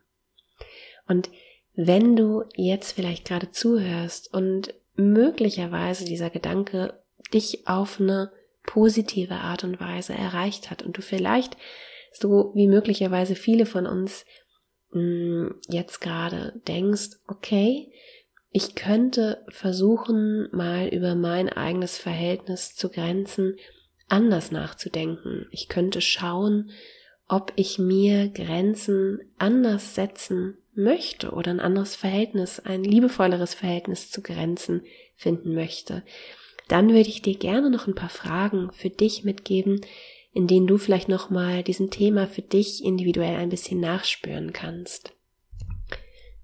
Und 1.07 1.29
wenn 1.73 2.15
du 2.15 2.43
jetzt 2.55 2.93
vielleicht 2.93 3.25
gerade 3.25 3.51
zuhörst 3.51 4.33
und 4.33 4.73
möglicherweise 4.95 6.05
dieser 6.05 6.29
Gedanke 6.29 6.93
dich 7.33 7.67
auf 7.67 7.99
eine 7.99 8.31
positive 8.63 9.35
Art 9.35 9.63
und 9.63 9.79
Weise 9.79 10.13
erreicht 10.13 10.69
hat 10.69 10.83
und 10.83 10.97
du 10.97 11.01
vielleicht 11.01 11.57
so 12.13 12.51
wie 12.53 12.67
möglicherweise 12.67 13.35
viele 13.35 13.65
von 13.65 13.87
uns 13.87 14.25
mm, 14.91 15.47
jetzt 15.69 16.01
gerade 16.01 16.61
denkst, 16.67 17.17
okay, 17.27 17.91
ich 18.51 18.75
könnte 18.75 19.43
versuchen, 19.49 20.49
mal 20.51 20.87
über 20.87 21.15
mein 21.15 21.49
eigenes 21.49 21.97
Verhältnis 21.97 22.75
zu 22.75 22.89
Grenzen 22.89 23.55
anders 24.07 24.51
nachzudenken. 24.51 25.47
Ich 25.51 25.69
könnte 25.69 26.01
schauen, 26.01 26.71
ob 27.27 27.53
ich 27.55 27.79
mir 27.79 28.27
Grenzen 28.27 29.19
anders 29.37 29.95
setzen 29.95 30.57
möchte 30.73 31.31
oder 31.31 31.51
ein 31.51 31.59
anderes 31.59 31.95
Verhältnis, 31.95 32.59
ein 32.59 32.83
liebevolleres 32.83 33.53
Verhältnis 33.53 34.11
zu 34.11 34.21
Grenzen 34.21 34.83
finden 35.15 35.53
möchte 35.53 36.03
dann 36.71 36.93
würde 36.93 37.09
ich 37.09 37.21
dir 37.21 37.35
gerne 37.35 37.69
noch 37.69 37.85
ein 37.85 37.95
paar 37.95 38.09
Fragen 38.09 38.71
für 38.71 38.89
dich 38.89 39.25
mitgeben, 39.25 39.81
in 40.31 40.47
denen 40.47 40.67
du 40.67 40.77
vielleicht 40.77 41.09
nochmal 41.09 41.63
diesem 41.63 41.89
Thema 41.89 42.27
für 42.27 42.41
dich 42.41 42.81
individuell 42.81 43.35
ein 43.35 43.49
bisschen 43.49 43.81
nachspüren 43.81 44.53
kannst. 44.53 45.11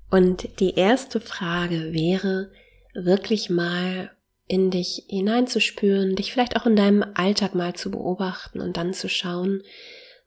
Und 0.10 0.60
die 0.60 0.76
erste 0.76 1.20
Frage 1.20 1.94
wäre, 1.94 2.52
wirklich 2.94 3.50
mal 3.50 4.12
in 4.48 4.72
dich 4.72 5.04
hineinzuspüren, 5.08 6.16
dich 6.16 6.32
vielleicht 6.32 6.56
auch 6.56 6.66
in 6.66 6.76
deinem 6.76 7.06
Alltag 7.16 7.54
mal 7.54 7.76
zu 7.76 7.92
beobachten 7.92 8.62
und 8.62 8.78
dann 8.78 8.94
zu 8.94 9.10
schauen, 9.10 9.62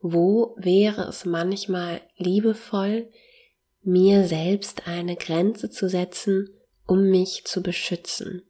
wo 0.01 0.55
wäre 0.59 1.03
es 1.09 1.25
manchmal 1.25 2.01
liebevoll, 2.17 3.09
mir 3.83 4.27
selbst 4.27 4.87
eine 4.87 5.17
Grenze 5.17 5.71
zu 5.71 5.89
setzen, 5.89 6.51
um 6.87 7.11
mich 7.11 7.45
zu 7.45 7.63
beschützen. 7.63 8.43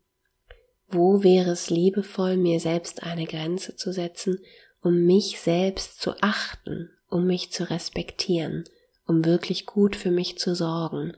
Wo 0.89 1.23
wäre 1.23 1.51
es 1.51 1.71
liebevoll, 1.71 2.37
mir 2.37 2.59
selbst 2.59 3.05
eine 3.05 3.27
Grenze 3.27 3.77
zu 3.77 3.93
setzen, 3.93 4.41
um 4.83 5.05
mich 5.05 5.41
selbst 5.41 6.01
zu 6.01 6.15
achten, 6.21 6.91
um 7.09 7.27
mich 7.27 7.53
zu 7.53 7.69
respektieren, 7.71 8.65
um 9.11 9.25
wirklich 9.25 9.67
gut 9.67 9.97
für 9.97 10.13
mich 10.13 10.39
zu 10.39 10.55
sorgen. 10.55 11.17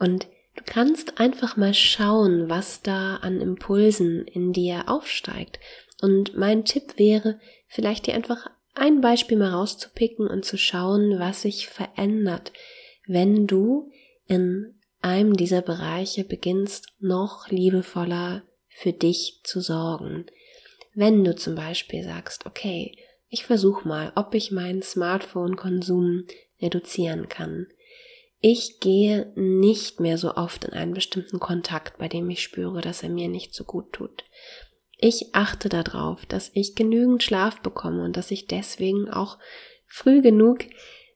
Und 0.00 0.26
du 0.56 0.64
kannst 0.66 1.20
einfach 1.20 1.56
mal 1.56 1.74
schauen, 1.74 2.50
was 2.50 2.82
da 2.82 3.16
an 3.18 3.40
Impulsen 3.40 4.26
in 4.26 4.52
dir 4.52 4.88
aufsteigt. 4.88 5.60
Und 6.00 6.36
mein 6.36 6.64
Tipp 6.64 6.98
wäre, 6.98 7.38
vielleicht 7.68 8.08
dir 8.08 8.14
einfach 8.14 8.50
ein 8.74 9.00
Beispiel 9.00 9.38
mal 9.38 9.52
rauszupicken 9.52 10.26
und 10.26 10.44
zu 10.44 10.58
schauen, 10.58 11.20
was 11.20 11.42
sich 11.42 11.68
verändert, 11.68 12.52
wenn 13.06 13.46
du 13.46 13.92
in 14.26 14.74
einem 15.00 15.36
dieser 15.36 15.62
Bereiche 15.62 16.24
beginnst, 16.24 16.88
noch 16.98 17.48
liebevoller 17.48 18.42
für 18.68 18.92
dich 18.92 19.40
zu 19.44 19.60
sorgen. 19.60 20.26
Wenn 20.94 21.22
du 21.22 21.36
zum 21.36 21.54
Beispiel 21.54 22.02
sagst, 22.02 22.44
okay, 22.44 22.96
ich 23.28 23.46
versuche 23.46 23.88
mal, 23.88 24.12
ob 24.14 24.34
ich 24.34 24.50
meinen 24.50 24.82
Smartphone-Konsum 24.82 26.24
reduzieren 26.62 27.28
kann. 27.28 27.66
Ich 28.40 28.80
gehe 28.80 29.32
nicht 29.36 30.00
mehr 30.00 30.18
so 30.18 30.34
oft 30.34 30.64
in 30.64 30.72
einen 30.72 30.94
bestimmten 30.94 31.38
Kontakt, 31.38 31.98
bei 31.98 32.08
dem 32.08 32.28
ich 32.30 32.42
spüre, 32.42 32.80
dass 32.80 33.02
er 33.02 33.08
mir 33.08 33.28
nicht 33.28 33.54
so 33.54 33.64
gut 33.64 33.92
tut. 33.92 34.24
Ich 34.96 35.34
achte 35.34 35.68
darauf, 35.68 36.26
dass 36.26 36.50
ich 36.54 36.74
genügend 36.74 37.22
Schlaf 37.22 37.60
bekomme 37.60 38.04
und 38.04 38.16
dass 38.16 38.30
ich 38.30 38.46
deswegen 38.46 39.10
auch 39.10 39.38
früh 39.86 40.22
genug 40.22 40.64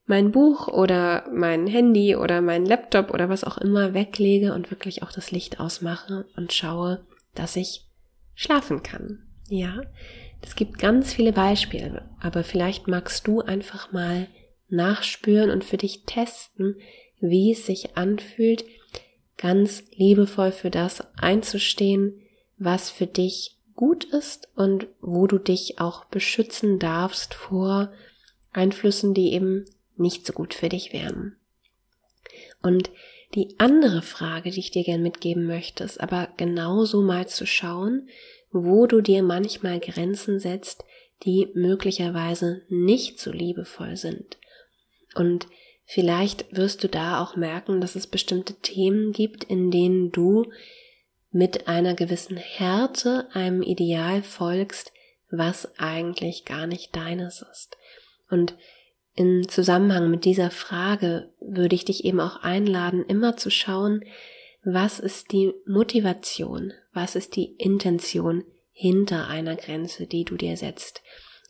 mein 0.06 0.30
Buch 0.30 0.68
oder 0.68 1.28
mein 1.32 1.66
Handy 1.66 2.14
oder 2.14 2.40
mein 2.40 2.64
Laptop 2.64 3.12
oder 3.12 3.28
was 3.28 3.42
auch 3.42 3.58
immer 3.58 3.92
weglege 3.92 4.54
und 4.54 4.70
wirklich 4.70 5.02
auch 5.02 5.10
das 5.10 5.32
Licht 5.32 5.58
ausmache 5.58 6.26
und 6.36 6.52
schaue, 6.52 7.04
dass 7.34 7.56
ich 7.56 7.86
schlafen 8.34 8.82
kann. 8.82 9.24
Ja, 9.48 9.82
es 10.42 10.54
gibt 10.54 10.78
ganz 10.78 11.12
viele 11.12 11.32
Beispiele, 11.32 12.08
aber 12.20 12.44
vielleicht 12.44 12.86
magst 12.86 13.26
du 13.26 13.40
einfach 13.40 13.92
mal 13.92 14.28
nachspüren 14.68 15.50
und 15.50 15.64
für 15.64 15.76
dich 15.76 16.04
testen, 16.04 16.76
wie 17.20 17.52
es 17.52 17.66
sich 17.66 17.96
anfühlt, 17.96 18.64
ganz 19.36 19.84
liebevoll 19.94 20.52
für 20.52 20.70
das 20.70 21.04
einzustehen, 21.16 22.20
was 22.58 22.90
für 22.90 23.06
dich 23.06 23.56
gut 23.74 24.04
ist 24.04 24.48
und 24.56 24.86
wo 25.00 25.26
du 25.26 25.38
dich 25.38 25.78
auch 25.78 26.06
beschützen 26.06 26.78
darfst 26.78 27.34
vor 27.34 27.92
Einflüssen, 28.52 29.12
die 29.12 29.32
eben 29.32 29.66
nicht 29.96 30.26
so 30.26 30.32
gut 30.32 30.54
für 30.54 30.68
dich 30.68 30.92
wären. 30.92 31.36
Und 32.62 32.90
die 33.34 33.54
andere 33.58 34.02
Frage, 34.02 34.50
die 34.50 34.60
ich 34.60 34.70
dir 34.70 34.82
gern 34.82 35.02
mitgeben 35.02 35.46
möchte, 35.46 35.84
ist 35.84 36.00
aber 36.00 36.28
genauso 36.36 37.02
mal 37.02 37.28
zu 37.28 37.46
schauen, 37.46 38.08
wo 38.50 38.86
du 38.86 39.02
dir 39.02 39.22
manchmal 39.22 39.78
Grenzen 39.80 40.40
setzt, 40.40 40.84
die 41.24 41.48
möglicherweise 41.54 42.62
nicht 42.68 43.20
so 43.20 43.30
liebevoll 43.32 43.96
sind. 43.96 44.38
Und 45.16 45.48
vielleicht 45.84 46.54
wirst 46.54 46.84
du 46.84 46.88
da 46.88 47.22
auch 47.22 47.36
merken, 47.36 47.80
dass 47.80 47.96
es 47.96 48.06
bestimmte 48.06 48.54
Themen 48.54 49.12
gibt, 49.12 49.44
in 49.44 49.70
denen 49.70 50.12
du 50.12 50.50
mit 51.30 51.68
einer 51.68 51.94
gewissen 51.94 52.36
Härte 52.36 53.28
einem 53.32 53.62
Ideal 53.62 54.22
folgst, 54.22 54.92
was 55.30 55.78
eigentlich 55.78 56.44
gar 56.44 56.66
nicht 56.66 56.94
deines 56.94 57.44
ist. 57.50 57.76
Und 58.30 58.56
im 59.14 59.48
Zusammenhang 59.48 60.10
mit 60.10 60.24
dieser 60.24 60.50
Frage 60.50 61.32
würde 61.40 61.74
ich 61.74 61.86
dich 61.86 62.04
eben 62.04 62.20
auch 62.20 62.36
einladen, 62.42 63.04
immer 63.06 63.36
zu 63.36 63.50
schauen, 63.50 64.04
was 64.62 64.98
ist 64.98 65.32
die 65.32 65.54
Motivation, 65.66 66.72
was 66.92 67.16
ist 67.16 67.36
die 67.36 67.54
Intention 67.56 68.44
hinter 68.72 69.28
einer 69.28 69.56
Grenze, 69.56 70.06
die 70.06 70.24
du 70.24 70.36
dir 70.36 70.56
setzt. 70.56 71.02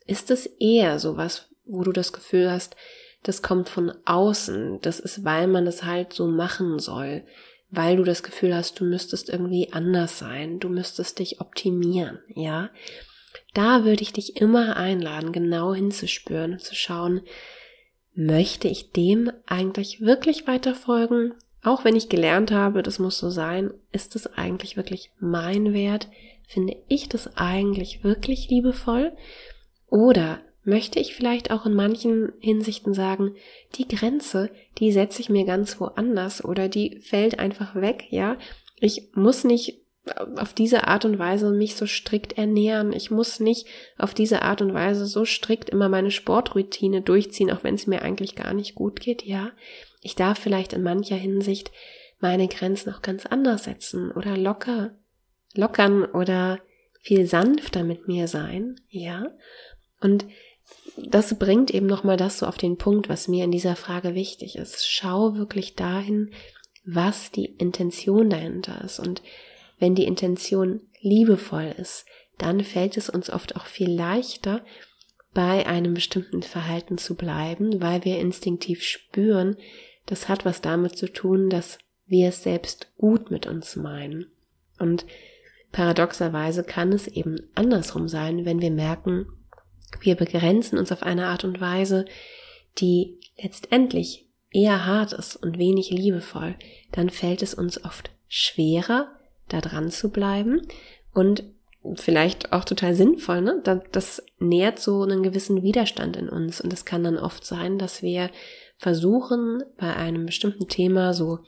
Ist 0.06 0.30
es 0.30 0.46
eher 0.46 1.00
sowas, 1.00 1.48
wo 1.64 1.82
du 1.82 1.90
das 1.90 2.12
Gefühl 2.12 2.50
hast, 2.50 2.76
das 3.22 3.42
kommt 3.42 3.68
von 3.68 3.92
außen, 4.04 4.80
das 4.82 5.00
ist, 5.00 5.24
weil 5.24 5.46
man 5.46 5.66
es 5.66 5.82
halt 5.82 6.12
so 6.12 6.26
machen 6.26 6.78
soll, 6.78 7.24
weil 7.70 7.96
du 7.96 8.04
das 8.04 8.22
Gefühl 8.22 8.54
hast, 8.54 8.78
du 8.80 8.84
müsstest 8.84 9.28
irgendwie 9.28 9.72
anders 9.72 10.18
sein, 10.18 10.60
du 10.60 10.68
müsstest 10.68 11.18
dich 11.18 11.40
optimieren, 11.40 12.20
ja? 12.34 12.70
Da 13.54 13.84
würde 13.84 14.02
ich 14.02 14.12
dich 14.12 14.36
immer 14.36 14.76
einladen, 14.76 15.32
genau 15.32 15.74
hinzuspüren 15.74 16.52
und 16.52 16.62
zu 16.62 16.74
schauen, 16.74 17.22
möchte 18.14 18.68
ich 18.68 18.92
dem 18.92 19.30
eigentlich 19.46 20.00
wirklich 20.00 20.46
weiter 20.46 20.74
folgen? 20.74 21.34
Auch 21.62 21.84
wenn 21.84 21.96
ich 21.96 22.08
gelernt 22.08 22.50
habe, 22.50 22.82
das 22.82 22.98
muss 22.98 23.18
so 23.18 23.28
sein, 23.28 23.72
ist 23.92 24.16
es 24.16 24.26
eigentlich 24.26 24.76
wirklich 24.76 25.10
mein 25.18 25.72
Wert? 25.72 26.08
Finde 26.46 26.76
ich 26.88 27.08
das 27.08 27.36
eigentlich 27.36 28.04
wirklich 28.04 28.48
liebevoll? 28.48 29.12
Oder 29.88 30.40
möchte 30.66 30.98
ich 30.98 31.14
vielleicht 31.14 31.50
auch 31.50 31.64
in 31.64 31.74
manchen 31.74 32.32
Hinsichten 32.40 32.92
sagen, 32.92 33.34
die 33.76 33.86
Grenze, 33.86 34.50
die 34.78 34.92
setze 34.92 35.20
ich 35.20 35.30
mir 35.30 35.44
ganz 35.44 35.80
woanders 35.80 36.44
oder 36.44 36.68
die 36.68 36.98
fällt 37.00 37.38
einfach 37.38 37.74
weg, 37.76 38.06
ja? 38.10 38.36
Ich 38.78 39.10
muss 39.14 39.44
nicht 39.44 39.80
auf 40.36 40.52
diese 40.52 40.86
Art 40.86 41.04
und 41.04 41.18
Weise 41.18 41.50
mich 41.50 41.74
so 41.74 41.86
strikt 41.86 42.38
ernähren. 42.38 42.92
Ich 42.92 43.10
muss 43.10 43.40
nicht 43.40 43.66
auf 43.98 44.14
diese 44.14 44.42
Art 44.42 44.62
und 44.62 44.72
Weise 44.72 45.06
so 45.06 45.24
strikt 45.24 45.70
immer 45.70 45.88
meine 45.88 46.10
Sportroutine 46.10 47.00
durchziehen, 47.00 47.50
auch 47.50 47.64
wenn 47.64 47.74
es 47.74 47.86
mir 47.86 48.02
eigentlich 48.02 48.36
gar 48.36 48.54
nicht 48.54 48.74
gut 48.74 49.00
geht, 49.00 49.22
ja. 49.24 49.50
Ich 50.02 50.14
darf 50.14 50.38
vielleicht 50.38 50.72
in 50.72 50.82
mancher 50.82 51.16
Hinsicht 51.16 51.72
meine 52.20 52.48
Grenzen 52.48 52.92
auch 52.92 53.02
ganz 53.02 53.26
anders 53.26 53.64
setzen 53.64 54.10
oder 54.12 54.36
locker, 54.36 54.92
lockern 55.54 56.04
oder 56.04 56.60
viel 57.00 57.26
sanfter 57.26 57.84
mit 57.84 58.08
mir 58.08 58.28
sein, 58.28 58.80
ja. 58.88 59.26
Und 60.00 60.26
das 60.96 61.38
bringt 61.38 61.70
eben 61.70 61.86
nochmal 61.86 62.16
das 62.16 62.38
so 62.38 62.46
auf 62.46 62.56
den 62.56 62.78
Punkt, 62.78 63.08
was 63.08 63.28
mir 63.28 63.44
in 63.44 63.50
dieser 63.50 63.76
Frage 63.76 64.14
wichtig 64.14 64.56
ist. 64.56 64.88
Schau 64.88 65.36
wirklich 65.36 65.74
dahin, 65.74 66.30
was 66.84 67.30
die 67.30 67.46
Intention 67.46 68.30
dahinter 68.30 68.82
ist 68.84 68.98
und 68.98 69.22
wenn 69.78 69.94
die 69.94 70.04
Intention 70.04 70.80
liebevoll 71.00 71.74
ist, 71.78 72.06
dann 72.38 72.62
fällt 72.64 72.96
es 72.96 73.10
uns 73.10 73.30
oft 73.30 73.56
auch 73.56 73.66
viel 73.66 73.90
leichter, 73.90 74.64
bei 75.34 75.66
einem 75.66 75.92
bestimmten 75.92 76.42
Verhalten 76.42 76.96
zu 76.96 77.14
bleiben, 77.14 77.82
weil 77.82 78.06
wir 78.06 78.18
instinktiv 78.18 78.82
spüren, 78.82 79.56
das 80.06 80.30
hat 80.30 80.46
was 80.46 80.62
damit 80.62 80.96
zu 80.96 81.12
tun, 81.12 81.50
dass 81.50 81.78
wir 82.06 82.28
es 82.28 82.42
selbst 82.42 82.88
gut 82.96 83.30
mit 83.30 83.46
uns 83.46 83.76
meinen. 83.76 84.30
Und 84.78 85.04
paradoxerweise 85.72 86.64
kann 86.64 86.90
es 86.90 87.06
eben 87.06 87.36
andersrum 87.54 88.08
sein, 88.08 88.46
wenn 88.46 88.62
wir 88.62 88.70
merken, 88.70 89.26
wir 90.00 90.14
begrenzen 90.14 90.78
uns 90.78 90.92
auf 90.92 91.02
eine 91.02 91.26
Art 91.26 91.44
und 91.44 91.60
Weise, 91.60 92.04
die 92.78 93.18
letztendlich 93.40 94.26
eher 94.50 94.86
hart 94.86 95.12
ist 95.12 95.36
und 95.36 95.58
wenig 95.58 95.90
liebevoll, 95.90 96.56
dann 96.92 97.10
fällt 97.10 97.42
es 97.42 97.54
uns 97.54 97.84
oft 97.84 98.10
schwerer, 98.28 99.08
da 99.48 99.60
dran 99.60 99.90
zu 99.90 100.10
bleiben 100.10 100.62
und 101.12 101.44
vielleicht 101.94 102.52
auch 102.52 102.64
total 102.64 102.94
sinnvoll, 102.94 103.42
ne? 103.42 103.62
Das 103.92 104.22
nährt 104.38 104.78
so 104.78 105.02
einen 105.02 105.22
gewissen 105.22 105.62
Widerstand 105.62 106.16
in 106.16 106.28
uns 106.28 106.60
und 106.60 106.72
es 106.72 106.84
kann 106.84 107.04
dann 107.04 107.18
oft 107.18 107.44
sein, 107.44 107.78
dass 107.78 108.02
wir 108.02 108.30
versuchen, 108.76 109.62
bei 109.78 109.94
einem 109.94 110.26
bestimmten 110.26 110.68
Thema 110.68 111.14
so, 111.14 111.40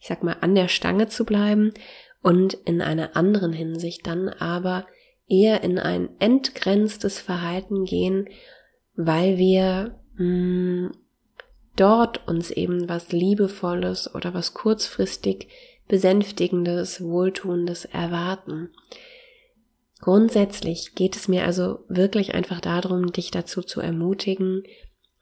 ich 0.00 0.08
sag 0.08 0.22
mal, 0.22 0.36
an 0.40 0.54
der 0.54 0.68
Stange 0.68 1.08
zu 1.08 1.24
bleiben 1.24 1.72
und 2.22 2.54
in 2.54 2.82
einer 2.82 3.16
anderen 3.16 3.52
Hinsicht 3.52 4.06
dann 4.06 4.28
aber 4.28 4.86
eher 5.28 5.62
in 5.62 5.78
ein 5.78 6.08
entgrenztes 6.18 7.20
Verhalten 7.20 7.84
gehen, 7.84 8.28
weil 8.96 9.38
wir 9.38 9.98
mh, 10.16 10.18
hm, 10.18 10.92
dort 11.76 12.26
uns 12.28 12.50
eben 12.50 12.88
was 12.88 13.12
Liebevolles 13.12 14.14
oder 14.14 14.34
was 14.34 14.54
kurzfristig 14.54 15.48
Besänftigendes, 15.88 17.02
Wohltuendes 17.02 17.84
erwarten. 17.84 18.70
Grundsätzlich 20.00 20.94
geht 20.94 21.16
es 21.16 21.28
mir 21.28 21.44
also 21.44 21.84
wirklich 21.88 22.34
einfach 22.34 22.60
darum, 22.60 23.12
dich 23.12 23.30
dazu 23.30 23.62
zu 23.62 23.80
ermutigen, 23.80 24.64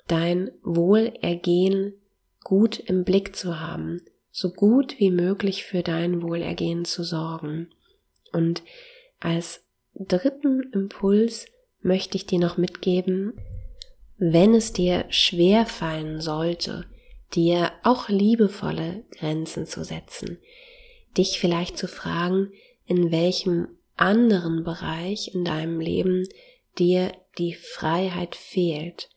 dein 0.08 0.50
Wohlergehen 0.62 1.94
gut 2.42 2.78
im 2.78 3.04
Blick 3.04 3.36
zu 3.36 3.60
haben, 3.60 4.02
so 4.30 4.50
gut 4.50 4.98
wie 4.98 5.10
möglich 5.10 5.64
für 5.64 5.82
dein 5.82 6.22
Wohlergehen 6.22 6.84
zu 6.84 7.04
sorgen. 7.04 7.70
Und 8.32 8.62
als 9.20 9.64
dritten 9.94 10.70
Impuls 10.72 11.46
möchte 11.80 12.16
ich 12.16 12.26
dir 12.26 12.38
noch 12.38 12.56
mitgeben, 12.56 13.34
wenn 14.18 14.54
es 14.54 14.72
dir 14.72 15.04
schwer 15.10 15.66
fallen 15.66 16.20
sollte, 16.20 16.86
dir 17.34 17.72
auch 17.82 18.08
liebevolle 18.08 19.04
Grenzen 19.10 19.66
zu 19.66 19.84
setzen, 19.84 20.38
dich 21.16 21.40
vielleicht 21.40 21.76
zu 21.76 21.88
fragen, 21.88 22.52
in 22.86 23.10
welchem 23.10 23.68
anderen 23.96 24.64
Bereich 24.64 25.34
in 25.34 25.44
deinem 25.44 25.80
Leben 25.80 26.28
dir 26.78 27.12
die 27.38 27.54
Freiheit 27.54 28.36
fehlt 28.36 29.08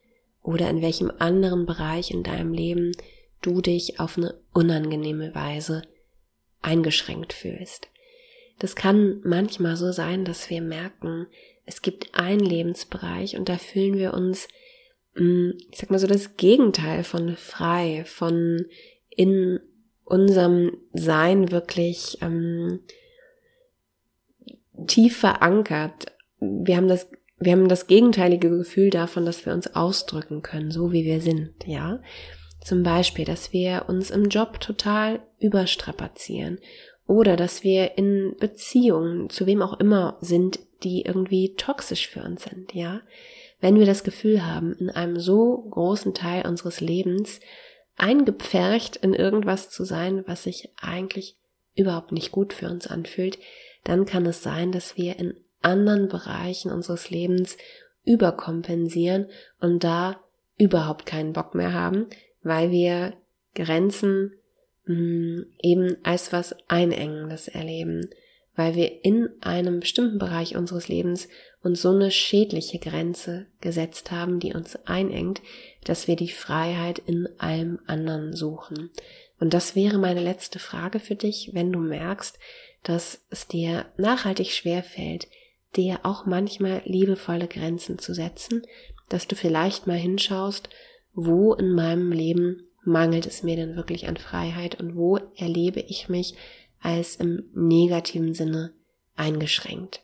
oder 0.41 0.69
in 0.69 0.81
welchem 0.81 1.11
anderen 1.19 1.65
Bereich 1.65 2.11
in 2.11 2.23
deinem 2.23 2.53
Leben 2.53 2.91
du 3.41 3.61
dich 3.61 3.99
auf 3.99 4.17
eine 4.17 4.39
unangenehme 4.53 5.33
Weise 5.35 5.83
eingeschränkt 6.61 7.33
fühlst. 7.33 7.89
Das 8.59 8.75
kann 8.75 9.21
manchmal 9.23 9.75
so 9.75 9.91
sein, 9.91 10.25
dass 10.25 10.49
wir 10.49 10.61
merken, 10.61 11.27
es 11.65 11.81
gibt 11.81 12.13
einen 12.13 12.39
Lebensbereich 12.39 13.37
und 13.37 13.49
da 13.49 13.57
fühlen 13.57 13.97
wir 13.97 14.13
uns, 14.13 14.47
mm, 15.15 15.51
ich 15.71 15.79
sag 15.79 15.89
mal 15.89 15.99
so, 15.99 16.07
das 16.07 16.37
Gegenteil 16.37 17.03
von 17.03 17.35
frei, 17.35 18.03
von 18.05 18.65
in 19.09 19.59
unserem 20.03 20.77
Sein 20.93 21.51
wirklich 21.51 22.19
ähm, 22.21 22.81
tief 24.87 25.17
verankert. 25.17 26.05
Wir 26.39 26.77
haben 26.77 26.87
das, 26.87 27.09
wir 27.39 27.51
haben 27.51 27.67
das 27.67 27.87
gegenteilige 27.87 28.49
Gefühl 28.49 28.89
davon, 28.89 29.25
dass 29.25 29.45
wir 29.45 29.53
uns 29.53 29.75
ausdrücken 29.75 30.43
können, 30.43 30.71
so 30.71 30.91
wie 30.91 31.03
wir 31.03 31.21
sind, 31.21 31.53
ja. 31.65 32.01
Zum 32.63 32.83
Beispiel, 32.83 33.25
dass 33.25 33.53
wir 33.53 33.85
uns 33.87 34.09
im 34.09 34.29
Job 34.29 34.59
total 34.59 35.19
überstrapazieren 35.39 36.59
oder 37.07 37.35
dass 37.35 37.63
wir 37.63 37.97
in 37.97 38.35
Beziehungen 38.39 39.29
zu 39.29 39.45
wem 39.45 39.61
auch 39.61 39.79
immer 39.79 40.17
sind, 40.21 40.59
die 40.83 41.01
irgendwie 41.03 41.55
toxisch 41.55 42.07
für 42.07 42.23
uns 42.23 42.43
sind, 42.43 42.73
ja. 42.73 43.01
Wenn 43.61 43.79
wir 43.79 43.85
das 43.85 44.03
Gefühl 44.03 44.45
haben, 44.45 44.73
in 44.73 44.89
einem 44.89 45.19
so 45.19 45.67
großen 45.71 46.13
Teil 46.13 46.45
unseres 46.45 46.81
Lebens 46.81 47.39
eingepfercht 47.97 48.97
in 48.97 49.13
irgendwas 49.13 49.69
zu 49.69 49.85
sein, 49.85 50.23
was 50.27 50.43
sich 50.43 50.69
eigentlich 50.79 51.37
überhaupt 51.75 52.11
nicht 52.11 52.31
gut 52.31 52.53
für 52.53 52.69
uns 52.69 52.87
anfühlt, 52.87 53.39
dann 53.83 54.05
kann 54.05 54.25
es 54.25 54.43
sein, 54.43 54.71
dass 54.71 54.97
wir 54.97 55.17
in 55.17 55.35
anderen 55.61 56.09
Bereichen 56.09 56.71
unseres 56.71 57.09
Lebens 57.09 57.57
überkompensieren 58.03 59.27
und 59.59 59.83
da 59.83 60.19
überhaupt 60.57 61.05
keinen 61.05 61.33
Bock 61.33 61.55
mehr 61.55 61.73
haben, 61.73 62.07
weil 62.43 62.71
wir 62.71 63.13
Grenzen 63.55 64.33
mh, 64.85 64.95
hm, 64.95 65.45
eben 65.61 65.97
als 66.03 66.31
was 66.33 66.55
Einengendes 66.67 67.47
erleben, 67.47 68.09
weil 68.55 68.75
wir 68.75 69.03
in 69.03 69.29
einem 69.41 69.79
bestimmten 69.79 70.17
Bereich 70.17 70.55
unseres 70.55 70.87
Lebens 70.87 71.27
uns 71.61 71.81
so 71.81 71.89
eine 71.89 72.11
schädliche 72.11 72.79
Grenze 72.79 73.47
gesetzt 73.59 74.11
haben, 74.11 74.39
die 74.39 74.53
uns 74.53 74.75
einengt, 74.85 75.41
dass 75.83 76.07
wir 76.07 76.15
die 76.15 76.29
Freiheit 76.29 76.99
in 76.99 77.27
allem 77.37 77.79
anderen 77.87 78.33
suchen. 78.33 78.91
Und 79.39 79.53
das 79.53 79.75
wäre 79.75 79.97
meine 79.97 80.21
letzte 80.21 80.59
Frage 80.59 80.99
für 80.99 81.15
dich, 81.15 81.49
wenn 81.53 81.71
du 81.71 81.79
merkst, 81.79 82.39
dass 82.83 83.25
es 83.29 83.47
dir 83.47 83.85
nachhaltig 83.97 84.51
schwer 84.51 84.83
fällt, 84.83 85.27
dir 85.75 85.99
auch 86.03 86.25
manchmal 86.25 86.81
liebevolle 86.85 87.47
Grenzen 87.47 87.99
zu 87.99 88.13
setzen, 88.13 88.61
dass 89.09 89.27
du 89.27 89.35
vielleicht 89.35 89.87
mal 89.87 89.97
hinschaust, 89.97 90.69
wo 91.13 91.53
in 91.53 91.71
meinem 91.71 92.11
Leben 92.11 92.67
mangelt 92.85 93.25
es 93.25 93.43
mir 93.43 93.55
denn 93.55 93.75
wirklich 93.75 94.07
an 94.07 94.17
Freiheit 94.17 94.79
und 94.79 94.95
wo 94.95 95.17
erlebe 95.35 95.79
ich 95.81 96.09
mich 96.09 96.35
als 96.81 97.15
im 97.15 97.43
negativen 97.53 98.33
Sinne 98.33 98.73
eingeschränkt. 99.15 100.03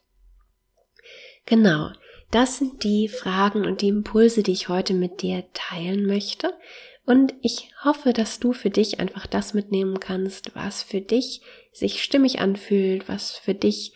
Genau, 1.45 1.89
das 2.31 2.57
sind 2.57 2.83
die 2.83 3.07
Fragen 3.07 3.65
und 3.65 3.81
die 3.81 3.89
Impulse, 3.89 4.41
die 4.41 4.53
ich 4.53 4.69
heute 4.69 4.93
mit 4.93 5.21
dir 5.21 5.43
teilen 5.53 6.05
möchte. 6.05 6.53
Und 7.05 7.33
ich 7.41 7.71
hoffe, 7.83 8.13
dass 8.13 8.39
du 8.39 8.53
für 8.53 8.69
dich 8.69 8.99
einfach 8.99 9.27
das 9.27 9.53
mitnehmen 9.53 9.99
kannst, 9.99 10.55
was 10.55 10.81
für 10.81 11.01
dich 11.01 11.41
sich 11.73 12.03
stimmig 12.03 12.39
anfühlt, 12.39 13.09
was 13.09 13.31
für 13.31 13.53
dich 13.53 13.93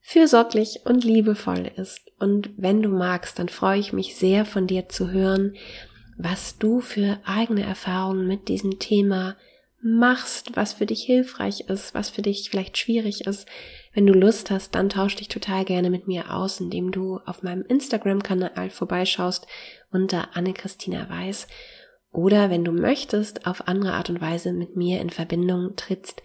fürsorglich 0.00 0.80
und 0.84 1.04
liebevoll 1.04 1.70
ist. 1.76 2.00
Und 2.18 2.50
wenn 2.56 2.82
du 2.82 2.88
magst, 2.88 3.38
dann 3.38 3.48
freue 3.48 3.78
ich 3.78 3.92
mich 3.92 4.16
sehr 4.16 4.44
von 4.44 4.66
dir 4.66 4.88
zu 4.88 5.10
hören, 5.10 5.54
was 6.18 6.58
du 6.58 6.80
für 6.80 7.18
eigene 7.24 7.62
Erfahrungen 7.62 8.26
mit 8.26 8.48
diesem 8.48 8.78
Thema 8.78 9.36
machst, 9.80 10.56
was 10.56 10.72
für 10.72 10.86
dich 10.86 11.02
hilfreich 11.02 11.60
ist, 11.68 11.94
was 11.94 12.10
für 12.10 12.22
dich 12.22 12.50
vielleicht 12.50 12.76
schwierig 12.76 13.26
ist. 13.26 13.46
Wenn 13.94 14.06
du 14.06 14.12
Lust 14.12 14.50
hast, 14.50 14.74
dann 14.74 14.88
tausch 14.88 15.14
dich 15.14 15.28
total 15.28 15.64
gerne 15.64 15.88
mit 15.88 16.08
mir 16.08 16.34
aus, 16.34 16.60
indem 16.60 16.90
du 16.90 17.20
auf 17.24 17.44
meinem 17.44 17.62
Instagram-Kanal 17.62 18.70
vorbeischaust 18.70 19.46
unter 19.92 20.36
Anne-Christina 20.36 21.08
Weiß 21.08 21.46
oder 22.10 22.50
wenn 22.50 22.64
du 22.64 22.72
möchtest, 22.72 23.46
auf 23.46 23.68
andere 23.68 23.92
Art 23.92 24.10
und 24.10 24.20
Weise 24.20 24.52
mit 24.52 24.74
mir 24.74 25.00
in 25.00 25.10
Verbindung 25.10 25.76
trittst 25.76 26.22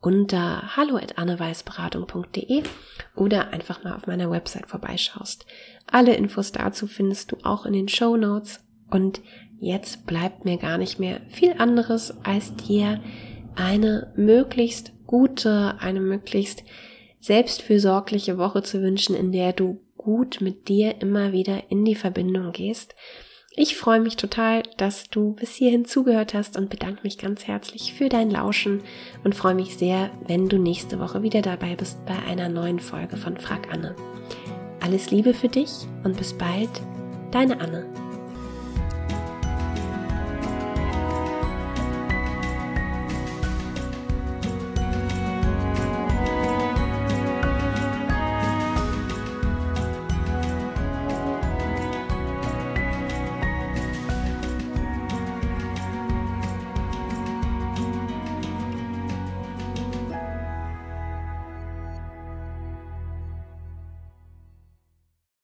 unter 0.00 0.76
hallo@anneweißberatung.de 0.76 2.62
oder 3.16 3.48
einfach 3.48 3.84
mal 3.84 3.94
auf 3.94 4.06
meiner 4.06 4.30
Website 4.30 4.68
vorbeischaust. 4.68 5.44
Alle 5.86 6.14
Infos 6.14 6.52
dazu 6.52 6.86
findest 6.86 7.32
du 7.32 7.36
auch 7.42 7.66
in 7.66 7.72
den 7.72 7.88
Show 7.88 8.16
Notes 8.16 8.63
und 8.94 9.20
jetzt 9.60 10.06
bleibt 10.06 10.44
mir 10.44 10.56
gar 10.56 10.78
nicht 10.78 10.98
mehr 10.98 11.20
viel 11.28 11.54
anderes, 11.58 12.14
als 12.24 12.56
dir 12.56 13.02
eine 13.54 14.12
möglichst 14.16 14.92
gute, 15.06 15.76
eine 15.80 16.00
möglichst 16.00 16.64
selbstfürsorgliche 17.20 18.38
Woche 18.38 18.62
zu 18.62 18.80
wünschen, 18.80 19.14
in 19.14 19.32
der 19.32 19.52
du 19.52 19.80
gut 19.96 20.40
mit 20.40 20.68
dir 20.68 21.00
immer 21.00 21.32
wieder 21.32 21.70
in 21.70 21.84
die 21.84 21.94
Verbindung 21.94 22.52
gehst 22.52 22.94
ich 23.56 23.76
freue 23.76 24.00
mich 24.00 24.16
total, 24.16 24.64
dass 24.78 25.10
du 25.10 25.34
bis 25.34 25.54
hierhin 25.54 25.84
zugehört 25.84 26.34
hast 26.34 26.56
und 26.56 26.70
bedanke 26.70 27.02
mich 27.04 27.18
ganz 27.18 27.46
herzlich 27.46 27.94
für 27.94 28.08
dein 28.08 28.28
Lauschen 28.28 28.82
und 29.22 29.36
freue 29.36 29.54
mich 29.54 29.76
sehr, 29.76 30.10
wenn 30.26 30.48
du 30.48 30.58
nächste 30.58 30.98
Woche 30.98 31.22
wieder 31.22 31.40
dabei 31.40 31.76
bist 31.76 32.04
bei 32.04 32.18
einer 32.28 32.48
neuen 32.48 32.80
Folge 32.80 33.16
von 33.16 33.36
Frag 33.36 33.72
Anne. 33.72 33.94
Alles 34.80 35.12
Liebe 35.12 35.34
für 35.34 35.48
dich 35.48 35.70
und 36.02 36.16
bis 36.16 36.32
bald, 36.32 36.70
deine 37.30 37.60
Anne. 37.60 38.03